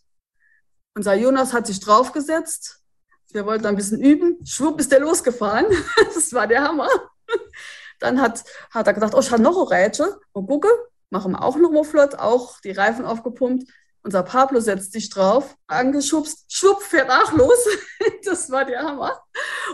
Unser 0.95 1.13
Jonas 1.13 1.53
hat 1.53 1.67
sich 1.67 1.79
draufgesetzt. 1.79 2.81
Wir 3.31 3.45
wollten 3.45 3.67
ein 3.67 3.75
bisschen 3.75 4.01
üben. 4.01 4.39
Schwupp 4.45 4.79
ist 4.79 4.91
der 4.91 5.01
losgefahren. 5.01 5.65
Das 6.15 6.33
war 6.33 6.47
der 6.47 6.63
Hammer. 6.63 6.89
Dann 7.99 8.21
hat, 8.21 8.43
hat 8.71 8.87
er 8.87 8.93
gesagt, 8.93 9.13
oh, 9.13 9.19
ich 9.19 9.31
habe 9.31 9.43
noch 9.43 9.57
eine 9.57 9.69
Rätsche. 9.69 10.19
Und 10.31 10.47
gucke, 10.47 10.69
machen 11.09 11.33
wir 11.33 11.43
auch 11.43 11.57
noch 11.57 11.71
mal 11.71 11.83
flott, 11.83 12.15
auch 12.15 12.59
die 12.61 12.71
Reifen 12.71 13.05
aufgepumpt. 13.05 13.69
Unser 14.03 14.23
Pablo 14.23 14.59
setzt 14.59 14.93
sich 14.93 15.09
drauf, 15.09 15.55
angeschubst, 15.67 16.45
schwupp, 16.47 16.81
fährt 16.81 17.09
auch 17.09 17.33
los. 17.33 17.67
das 18.25 18.49
war 18.49 18.63
der 18.63 18.81
Hammer. 18.81 19.21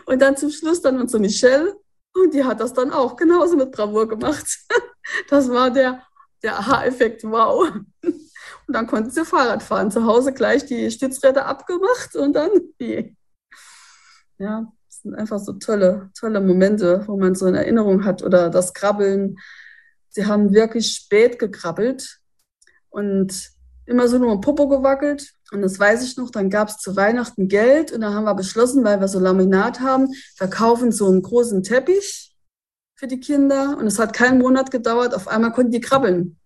Und 0.06 0.22
dann 0.22 0.38
zum 0.38 0.50
Schluss 0.50 0.82
dann 0.82 1.00
unsere 1.00 1.22
Michelle. 1.22 1.76
Und 2.16 2.34
die 2.34 2.44
hat 2.44 2.60
das 2.60 2.74
dann 2.74 2.92
auch 2.92 3.16
genauso 3.16 3.56
mit 3.56 3.72
Bravour 3.72 4.08
gemacht. 4.08 4.46
das 5.30 5.50
war 5.50 5.70
der, 5.72 6.04
der 6.42 6.58
Aha-Effekt, 6.58 7.24
wow. 7.24 7.72
Und 8.68 8.76
dann 8.76 8.88
konnten 8.88 9.10
sie 9.10 9.26
Fahrrad 9.26 9.62
fahren. 9.62 9.92
Zu 9.92 10.06
Hause 10.06 10.34
gleich 10.34 10.66
die 10.66 10.90
Stützräder 10.90 11.46
abgemacht 11.46 12.16
und 12.16 12.34
dann 12.34 12.50
die. 12.80 13.16
Ja, 14.38 14.72
das 14.88 15.02
sind 15.02 15.16
einfach 15.16 15.40
so 15.40 15.54
tolle, 15.54 16.10
tolle 16.18 16.42
Momente, 16.42 17.04
wo 17.08 17.18
man 17.18 17.36
so 17.36 17.46
eine 17.46 17.60
Erinnerung 17.60 18.06
hat. 18.06 18.24
Oder 18.24 18.50
das 18.50 18.74
Krabbeln. 18.74 19.38
Sie 20.14 20.26
haben 20.26 20.54
wirklich 20.54 20.94
spät 20.94 21.40
gekrabbelt 21.40 22.20
und 22.90 23.52
immer 23.86 24.08
so 24.08 24.18
nur 24.18 24.34
im 24.34 24.42
Popo 24.42 24.68
gewackelt. 24.68 25.34
Und 25.52 25.62
das 25.62 25.80
weiß 25.80 26.04
ich 26.04 26.18
noch, 26.18 26.32
dann 26.32 26.50
gab 26.50 26.70
es 26.70 26.78
zu 26.78 26.96
Weihnachten 26.96 27.48
Geld 27.48 27.92
und 27.92 28.02
dann 28.02 28.14
haben 28.14 28.24
wir 28.24 28.36
beschlossen, 28.36 28.84
weil 28.84 29.00
wir 29.00 29.08
so 29.08 29.20
Laminat 29.20 29.82
haben, 29.82 30.08
verkaufen 30.36 30.92
so 30.92 31.08
einen 31.08 31.22
großen 31.22 31.64
Teppich 31.64 32.36
für 32.96 33.08
die 33.08 33.20
Kinder. 33.20 33.78
Und 33.78 33.88
es 33.88 34.00
hat 34.00 34.14
keinen 34.14 34.40
Monat 34.40 34.72
gedauert, 34.72 35.14
auf 35.14 35.28
einmal 35.28 35.52
konnten 35.52 35.72
die 35.72 35.82
krabbeln 35.82 36.40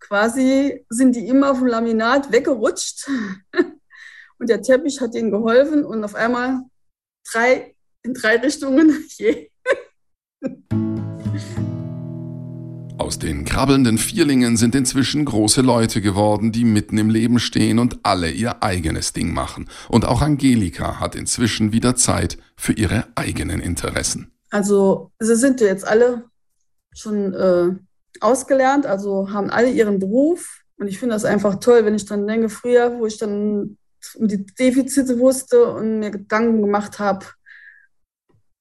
quasi 0.00 0.84
sind 0.88 1.16
die 1.16 1.28
immer 1.28 1.54
vom 1.54 1.66
Laminat 1.66 2.30
weggerutscht. 2.32 3.08
Und 4.38 4.50
der 4.50 4.62
Teppich 4.62 5.00
hat 5.00 5.14
ihnen 5.14 5.30
geholfen 5.30 5.82
und 5.86 6.04
auf 6.04 6.14
einmal 6.14 6.60
drei 7.32 7.74
in 8.02 8.12
drei 8.12 8.36
Richtungen. 8.36 9.08
Aus 13.06 13.20
den 13.20 13.44
krabbelnden 13.44 13.98
Vierlingen 13.98 14.56
sind 14.56 14.74
inzwischen 14.74 15.24
große 15.24 15.60
Leute 15.60 16.00
geworden, 16.00 16.50
die 16.50 16.64
mitten 16.64 16.98
im 16.98 17.08
Leben 17.08 17.38
stehen 17.38 17.78
und 17.78 18.00
alle 18.02 18.32
ihr 18.32 18.64
eigenes 18.64 19.12
Ding 19.12 19.32
machen. 19.32 19.70
Und 19.88 20.04
auch 20.04 20.22
Angelika 20.22 20.98
hat 20.98 21.14
inzwischen 21.14 21.70
wieder 21.70 21.94
Zeit 21.94 22.36
für 22.56 22.72
ihre 22.72 23.06
eigenen 23.14 23.60
Interessen. 23.60 24.32
Also, 24.50 25.12
sie 25.20 25.36
sind 25.36 25.60
jetzt 25.60 25.86
alle 25.86 26.24
schon 26.92 27.32
äh, 27.32 27.76
ausgelernt, 28.18 28.86
also 28.86 29.30
haben 29.30 29.50
alle 29.50 29.70
ihren 29.70 30.00
Beruf. 30.00 30.62
Und 30.76 30.88
ich 30.88 30.98
finde 30.98 31.14
das 31.14 31.24
einfach 31.24 31.60
toll, 31.60 31.84
wenn 31.84 31.94
ich 31.94 32.06
dann 32.06 32.26
denke, 32.26 32.48
früher, 32.48 32.98
wo 32.98 33.06
ich 33.06 33.18
dann 33.18 33.78
um 34.16 34.26
die 34.26 34.44
Defizite 34.44 35.20
wusste 35.20 35.64
und 35.74 36.00
mir 36.00 36.10
Gedanken 36.10 36.60
gemacht 36.60 36.98
habe, 36.98 37.24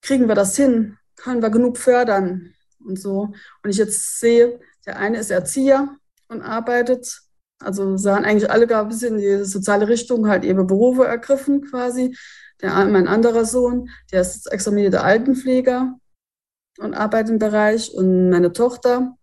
kriegen 0.04 0.28
wir 0.28 0.36
das 0.36 0.56
hin? 0.56 1.00
Können 1.16 1.42
wir 1.42 1.50
genug 1.50 1.80
fördern? 1.80 2.55
Und 2.86 3.00
so. 3.00 3.34
Und 3.63 3.69
ich 3.69 3.78
jetzt 3.78 4.19
sehe, 4.19 4.60
der 4.86 5.00
eine 5.00 5.17
ist 5.17 5.32
Erzieher 5.32 5.98
und 6.28 6.41
arbeitet. 6.41 7.21
Also 7.60 7.98
sie 7.98 8.12
haben 8.12 8.26
eigentlich 8.26 8.52
alle 8.52 8.67
gar 8.67 8.84
ein 8.84 8.89
bisschen 8.89 9.15
in 9.15 9.21
die 9.21 9.45
soziale 9.45 9.88
Richtung 9.88 10.28
halt 10.28 10.43
ihre 10.43 10.65
Berufe 10.65 11.06
ergriffen 11.06 11.62
quasi. 11.63 12.15
Der, 12.62 12.74
mein 12.86 13.08
anderer 13.08 13.45
Sohn, 13.45 13.89
der 14.12 14.21
ist 14.21 14.52
examinierter 14.52 15.04
Altenpfleger 15.04 15.98
und 16.80 16.93
arbeitet 16.93 17.32
im 17.32 17.39
Bereich. 17.39 17.93
Und 17.93 18.30
meine 18.30 18.54
Tochter, 18.54 19.15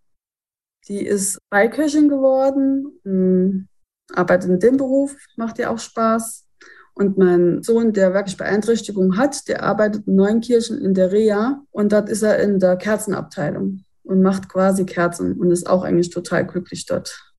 die 0.89 1.05
ist 1.07 1.39
Beiköchin 1.51 2.09
geworden, 2.09 2.99
hm, 3.05 3.69
arbeitet 4.13 4.51
in 4.51 4.61
dem 4.61 4.77
Beruf, 4.77 5.17
macht 5.37 5.59
ihr 5.59 5.71
auch 5.71 5.79
Spaß. 5.79 6.47
Und 6.95 7.17
mein 7.17 7.63
Sohn, 7.63 7.93
der 7.93 8.13
wirklich 8.13 8.37
Beeinträchtigung 8.37 9.17
hat, 9.17 9.49
der 9.49 9.63
arbeitet 9.63 10.07
in 10.07 10.15
Neunkirchen 10.17 10.79
in 10.79 10.95
der 10.95 11.11
Reha 11.11 11.63
und 11.71 11.93
dort 11.93 12.09
ist 12.09 12.23
er 12.23 12.39
in 12.39 12.59
der 12.59 12.77
Kerzenabteilung 12.77 13.85
und 14.03 14.23
macht 14.23 14.49
quasi 14.49 14.85
Kerzen 14.85 15.39
und 15.41 15.51
ist 15.51 15.69
auch 15.69 15.85
eigentlich 15.85 16.11
total 16.11 16.47
glücklich 16.47 16.85
dort. 16.87 17.35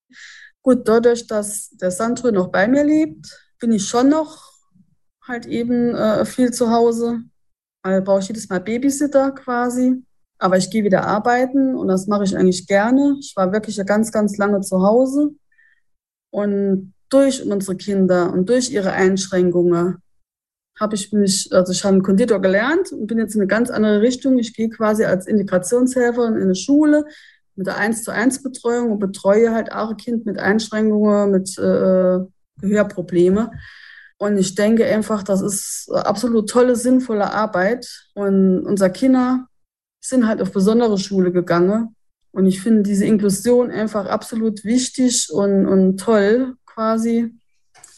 Gut, 0.63 0.87
dadurch, 0.87 1.27
dass 1.27 1.69
der 1.71 1.91
Sandro 1.91 2.31
noch 2.31 2.47
bei 2.47 2.67
mir 2.67 2.83
lebt, 2.83 3.37
bin 3.59 3.71
ich 3.71 3.85
schon 3.85 4.09
noch 4.09 4.51
halt 5.27 5.45
eben 5.45 5.93
äh, 5.93 6.25
viel 6.25 6.51
zu 6.51 6.71
Hause. 6.71 7.21
Also 7.83 8.03
brauche 8.03 8.19
ich 8.21 8.27
jedes 8.29 8.49
Mal 8.49 8.59
Babysitter 8.59 9.31
quasi. 9.31 10.03
Aber 10.39 10.57
ich 10.57 10.69
gehe 10.69 10.83
wieder 10.83 11.05
arbeiten 11.05 11.75
und 11.75 11.87
das 11.87 12.07
mache 12.07 12.23
ich 12.23 12.35
eigentlich 12.35 12.67
gerne. 12.67 13.17
Ich 13.19 13.33
war 13.35 13.51
wirklich 13.53 13.77
ganz, 13.85 14.11
ganz 14.11 14.37
lange 14.37 14.61
zu 14.61 14.81
Hause. 14.81 15.31
Und 16.31 16.92
durch 17.13 17.45
unsere 17.45 17.77
Kinder 17.77 18.33
und 18.33 18.49
durch 18.49 18.71
ihre 18.71 18.91
Einschränkungen 18.91 19.97
habe 20.79 20.95
ich 20.95 21.11
mich, 21.13 21.49
also 21.51 21.71
ich 21.71 21.83
habe 21.83 22.01
Konditor 22.01 22.41
gelernt 22.41 22.91
und 22.91 23.07
bin 23.07 23.19
jetzt 23.19 23.35
in 23.35 23.41
eine 23.41 23.47
ganz 23.47 23.69
andere 23.69 24.01
Richtung. 24.01 24.39
Ich 24.39 24.55
gehe 24.55 24.69
quasi 24.69 25.05
als 25.05 25.27
Integrationshelferin 25.27 26.35
in 26.35 26.43
eine 26.43 26.55
Schule 26.55 27.05
mit 27.55 27.67
der 27.67 27.77
1 27.77 28.03
zu 28.03 28.11
1 28.11 28.41
Betreuung 28.41 28.91
und 28.91 28.99
betreue 28.99 29.53
halt 29.53 29.71
auch 29.71 29.91
ein 29.91 29.97
Kind 29.97 30.25
mit 30.25 30.39
Einschränkungen, 30.39 31.29
mit 31.29 31.57
äh, 31.59 32.19
Gehörprobleme. 32.59 33.51
Und 34.17 34.37
ich 34.37 34.55
denke 34.55 34.85
einfach, 34.85 35.21
das 35.21 35.41
ist 35.41 35.91
absolut 35.91 36.49
tolle, 36.49 36.75
sinnvolle 36.75 37.31
Arbeit. 37.31 37.87
Und 38.15 38.65
unser 38.65 38.89
Kinder 38.89 39.47
sind 40.01 40.27
halt 40.27 40.41
auf 40.41 40.51
besondere 40.51 40.97
Schule 40.97 41.31
gegangen. 41.31 41.95
Und 42.31 42.47
ich 42.47 42.61
finde 42.61 42.81
diese 42.81 43.05
Inklusion 43.05 43.69
einfach 43.69 44.07
absolut 44.07 44.63
wichtig 44.63 45.29
und, 45.31 45.67
und 45.67 45.99
toll 45.99 46.55
quasi. 46.73 47.33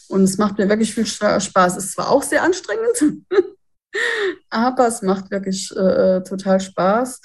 Und 0.08 0.24
es 0.24 0.38
macht 0.38 0.58
mir 0.58 0.70
wirklich 0.70 0.94
viel 0.94 1.06
Spaß. 1.06 1.78
Es 1.78 1.86
ist 1.86 1.94
zwar 1.94 2.10
auch 2.10 2.24
sehr 2.24 2.44
anstrengend, 2.44 3.26
aber 4.50 4.88
es 4.88 5.02
macht 5.02 5.32
wirklich 5.32 5.72
äh, 5.76 6.22
total 6.22 6.60
Spaß 6.60 7.22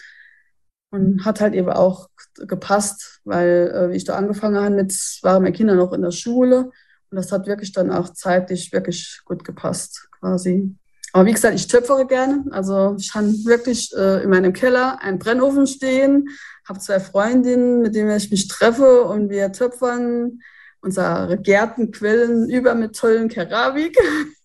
und 0.90 1.24
hat 1.24 1.40
halt 1.40 1.54
eben 1.54 1.70
auch 1.70 2.08
gepasst, 2.34 3.20
weil 3.24 3.70
äh, 3.74 3.90
wie 3.90 3.96
ich 3.96 4.04
da 4.04 4.16
angefangen 4.16 4.56
habe, 4.56 4.74
mit, 4.74 4.92
waren 5.22 5.42
meine 5.42 5.54
Kinder 5.54 5.74
noch 5.74 5.92
in 5.92 6.02
der 6.02 6.10
Schule 6.10 6.70
und 7.10 7.16
das 7.16 7.32
hat 7.32 7.46
wirklich 7.46 7.72
dann 7.72 7.90
auch 7.90 8.10
zeitlich 8.10 8.72
wirklich 8.72 9.20
gut 9.24 9.44
gepasst 9.44 10.08
quasi. 10.18 10.74
Aber 11.12 11.26
wie 11.26 11.32
gesagt, 11.32 11.56
ich 11.56 11.66
töpfere 11.66 12.06
gerne. 12.06 12.44
Also 12.52 12.94
ich 12.98 13.12
habe 13.14 13.26
wirklich 13.44 13.92
äh, 13.96 14.22
in 14.22 14.30
meinem 14.30 14.52
Keller 14.52 15.02
einen 15.02 15.18
Brennofen 15.18 15.66
stehen, 15.66 16.28
habe 16.68 16.78
zwei 16.78 17.00
Freundinnen, 17.00 17.82
mit 17.82 17.96
denen 17.96 18.16
ich 18.16 18.30
mich 18.30 18.46
treffe 18.46 19.02
und 19.02 19.28
wir 19.28 19.50
töpfern. 19.52 20.40
Unsere 20.82 21.38
Gärten 21.38 21.90
quellen 21.90 22.48
über 22.48 22.74
mit 22.74 22.96
tollen 22.96 23.28
Keramik 23.28 23.96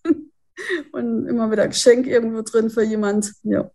und 0.91 1.27
immer 1.27 1.49
wieder 1.51 1.67
Geschenk 1.67 2.07
irgendwo 2.07 2.41
drin 2.41 2.69
für 2.69 2.83
jemand. 2.83 3.31
Ja. 3.43 3.71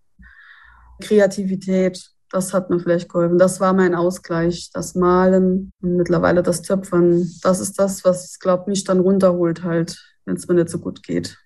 Kreativität, 1.00 2.10
das 2.30 2.52
hat 2.52 2.70
mir 2.70 2.78
vielleicht 2.78 3.08
geholfen. 3.08 3.38
Das 3.38 3.60
war 3.60 3.72
mein 3.72 3.94
Ausgleich, 3.94 4.70
das 4.72 4.94
Malen 4.94 5.72
und 5.80 5.96
mittlerweile 5.96 6.42
das 6.42 6.62
Töpfern. 6.62 7.30
Das 7.42 7.60
ist 7.60 7.78
das, 7.78 8.04
was, 8.04 8.38
glaube 8.38 8.64
ich, 8.64 8.66
mich 8.68 8.84
dann 8.84 9.00
runterholt 9.00 9.64
halt, 9.64 9.98
wenn 10.24 10.36
es 10.36 10.46
mir 10.46 10.54
nicht 10.54 10.68
so 10.68 10.78
gut 10.78 11.02
geht. 11.02 11.38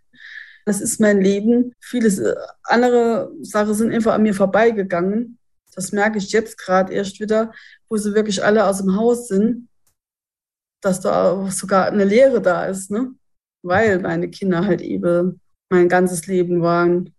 Das 0.67 0.81
ist 0.81 1.01
mein 1.01 1.21
Leben. 1.21 1.75
Vieles 1.81 2.19
äh, 2.19 2.35
andere 2.63 3.31
Sachen 3.43 3.75
sind 3.75 3.93
einfach 3.93 4.15
an 4.15 4.23
mir 4.23 4.35
vorbeigegangen. 4.35 5.39
Das 5.75 5.93
merke 5.93 6.19
ich 6.19 6.33
jetzt 6.33 6.59
gerade 6.59 6.93
erst 6.93 7.21
wieder, 7.21 7.53
wo 7.89 7.97
sie 7.97 8.15
wirklich 8.15 8.45
alle 8.45 8.67
aus 8.67 8.79
dem 8.79 8.97
Haus 8.97 9.29
sind, 9.29 9.69
dass 10.85 11.01
da 11.01 11.51
sogar 11.51 11.87
eine 11.87 12.05
Lehre 12.05 12.41
da 12.43 12.67
ist, 12.67 12.91
ne? 12.91 13.15
weil 13.63 14.01
meine 14.01 14.29
Kinder 14.29 14.67
halt 14.67 14.83
eben 14.83 15.41
mein 15.71 15.89
ganzes 15.89 16.27
Leben 16.27 16.63
waren. 16.63 17.15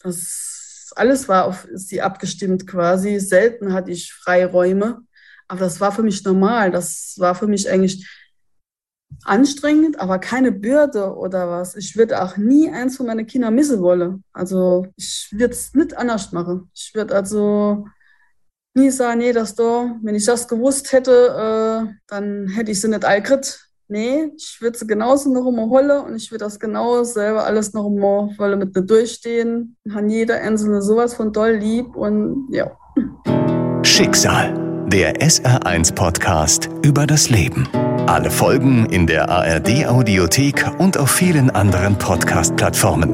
Das 0.00 0.92
alles 0.96 1.28
war 1.28 1.46
auf 1.46 1.66
sie 1.72 2.02
abgestimmt 2.02 2.66
quasi. 2.66 3.18
Selten 3.20 3.72
hatte 3.72 3.92
ich 3.92 4.12
Freiräume, 4.12 5.02
aber 5.48 5.60
das 5.60 5.80
war 5.80 5.92
für 5.92 6.02
mich 6.02 6.24
normal. 6.24 6.70
Das 6.70 7.14
war 7.18 7.34
für 7.34 7.46
mich 7.46 7.70
eigentlich 7.70 8.06
anstrengend, 9.24 10.00
aber 10.00 10.18
keine 10.18 10.52
Bürde 10.52 11.14
oder 11.16 11.48
was. 11.48 11.76
Ich 11.76 11.96
würde 11.96 12.22
auch 12.22 12.36
nie 12.36 12.70
eins 12.70 12.96
von 12.96 13.06
meinen 13.06 13.26
Kindern 13.26 13.54
missen 13.54 13.80
wollen. 13.80 14.24
Also 14.32 14.86
ich 14.96 15.28
würde 15.30 15.54
es 15.54 15.74
nicht 15.74 15.96
anders 15.96 16.32
machen. 16.32 16.70
Ich 16.74 16.92
würde 16.94 17.14
also 17.14 17.86
nie 18.74 18.90
sagen, 18.90 19.18
nee, 19.18 19.32
das 19.32 19.54
da, 19.54 19.96
wenn 20.02 20.14
ich 20.14 20.24
das 20.24 20.48
gewusst 20.48 20.92
hätte, 20.92 21.12
äh, 21.12 21.94
dann 22.08 22.48
hätte 22.48 22.70
ich 22.70 22.80
sie 22.80 22.88
nicht 22.88 23.04
allgritt. 23.04 23.60
Nee, 23.88 24.32
ich 24.36 24.56
würde 24.60 24.78
sie 24.78 24.86
genauso 24.86 25.30
noch 25.30 25.46
immer 25.46 25.68
holen 25.68 26.06
und 26.06 26.16
ich 26.16 26.30
würde 26.30 26.44
das 26.44 26.58
genau 26.58 27.04
selber 27.04 27.44
alles 27.44 27.74
noch 27.74 27.86
immer 27.86 28.30
wollen 28.38 28.58
mit 28.58 28.74
mir 28.74 28.82
durchstehen. 28.82 29.76
Haben 29.92 30.08
jeder 30.08 30.36
Einzelne 30.40 30.80
sowas 30.80 31.12
von 31.12 31.32
doll 31.32 31.56
lieb 31.56 31.94
und 31.94 32.48
ja. 32.50 32.70
Schicksal, 33.82 34.86
der 34.86 35.16
SR1-Podcast 35.16 36.70
über 36.82 37.06
das 37.06 37.28
Leben. 37.28 37.68
Alle 38.06 38.30
Folgen 38.30 38.86
in 38.86 39.06
der 39.06 39.28
ARD-Audiothek 39.28 40.70
und 40.78 40.96
auf 40.96 41.10
vielen 41.10 41.50
anderen 41.50 41.98
Podcast-Plattformen. 41.98 43.12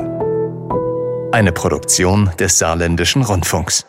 Eine 1.33 1.51
Produktion 1.51 2.31
des 2.39 2.59
Saarländischen 2.59 3.23
Rundfunks. 3.23 3.85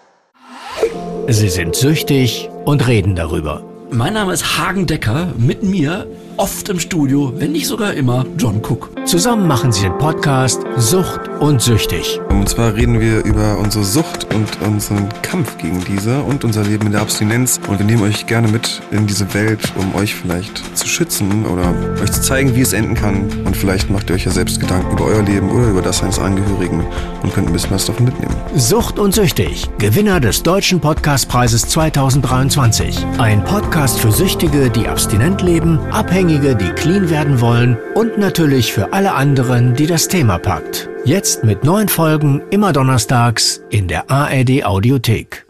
Sie 1.31 1.49
sind 1.49 1.75
süchtig 1.75 2.49
und 2.65 2.87
reden 2.87 3.15
darüber. 3.15 3.61
Mein 3.91 4.13
Name 4.13 4.33
ist 4.33 4.57
Hagen 4.57 4.87
Decker. 4.87 5.31
Mit 5.37 5.61
mir 5.61 6.07
oft 6.39 6.69
im 6.69 6.79
Studio, 6.79 7.33
wenn 7.35 7.51
nicht 7.51 7.67
sogar 7.67 7.93
immer, 7.93 8.25
John 8.37 8.61
Cook. 8.63 8.91
Zusammen 9.05 9.45
machen 9.45 9.73
sie 9.73 9.81
den 9.81 9.97
Podcast 9.97 10.61
Sucht 10.77 11.27
und 11.41 11.61
Süchtig. 11.61 12.21
Und 12.29 12.47
zwar 12.47 12.75
reden 12.75 13.01
wir 13.01 13.25
über 13.25 13.57
unsere 13.57 13.83
Sucht 13.83 14.33
und 14.33 14.47
unseren 14.65 15.09
Kampf 15.21 15.57
gegen 15.57 15.83
diese 15.83 16.21
und 16.21 16.45
unser 16.45 16.63
Leben 16.63 16.85
in 16.85 16.93
der 16.93 17.01
Abstinenz. 17.01 17.59
Und 17.67 17.79
wir 17.79 17.85
nehmen 17.85 18.03
euch 18.03 18.25
gerne 18.25 18.47
mit 18.47 18.81
in 18.91 19.05
diese 19.05 19.33
Welt, 19.33 19.59
um 19.75 19.93
euch 19.95 20.15
vielleicht 20.15 20.77
zu 20.77 20.87
schützen 20.87 21.45
oder 21.45 21.73
euch 22.01 22.11
zu 22.11 22.21
zeigen, 22.21 22.55
wie 22.55 22.61
es 22.61 22.71
enden 22.71 22.95
kann. 22.95 23.29
Und 23.45 23.57
vielleicht 23.57 23.89
macht 23.89 24.09
ihr 24.09 24.15
euch 24.15 24.23
ja 24.23 24.31
selbst 24.31 24.61
Gedanken 24.61 24.93
über 24.93 25.05
euer 25.05 25.23
Leben 25.23 25.49
oder 25.49 25.67
über 25.67 25.81
das 25.81 26.01
eines 26.01 26.19
Angehörigen 26.19 26.85
und 27.21 27.33
könnt 27.33 27.47
ein 27.47 27.53
bisschen 27.53 27.71
was 27.71 27.85
davon 27.85 28.05
mitnehmen. 28.05 28.33
Sucht 28.55 28.97
und 28.97 29.13
Süchtig, 29.13 29.69
Gewinner 29.77 30.21
des 30.21 30.41
Deutschen 30.41 30.79
Podcastpreises 30.79 31.63
2023. 31.63 33.05
Ein 33.17 33.43
Podcast 33.43 33.99
für 33.99 34.11
Süchtige, 34.13 34.69
die 34.69 34.87
abstinent 34.87 35.41
leben, 35.41 35.79
Abhängige, 36.29 36.55
die 36.55 36.69
clean 36.73 37.09
werden 37.09 37.41
wollen 37.41 37.75
und 37.95 38.19
natürlich 38.19 38.71
für 38.71 38.93
alle 38.93 39.13
anderen, 39.13 39.73
die 39.73 39.87
das 39.87 40.07
Thema 40.07 40.37
packt. 40.37 40.87
Jetzt 41.03 41.43
mit 41.43 41.63
neuen 41.63 41.87
Folgen 41.89 42.43
immer 42.51 42.71
donnerstags 42.71 43.63
in 43.71 43.87
der 43.87 44.11
ARD 44.11 44.63
Audiothek. 44.63 45.48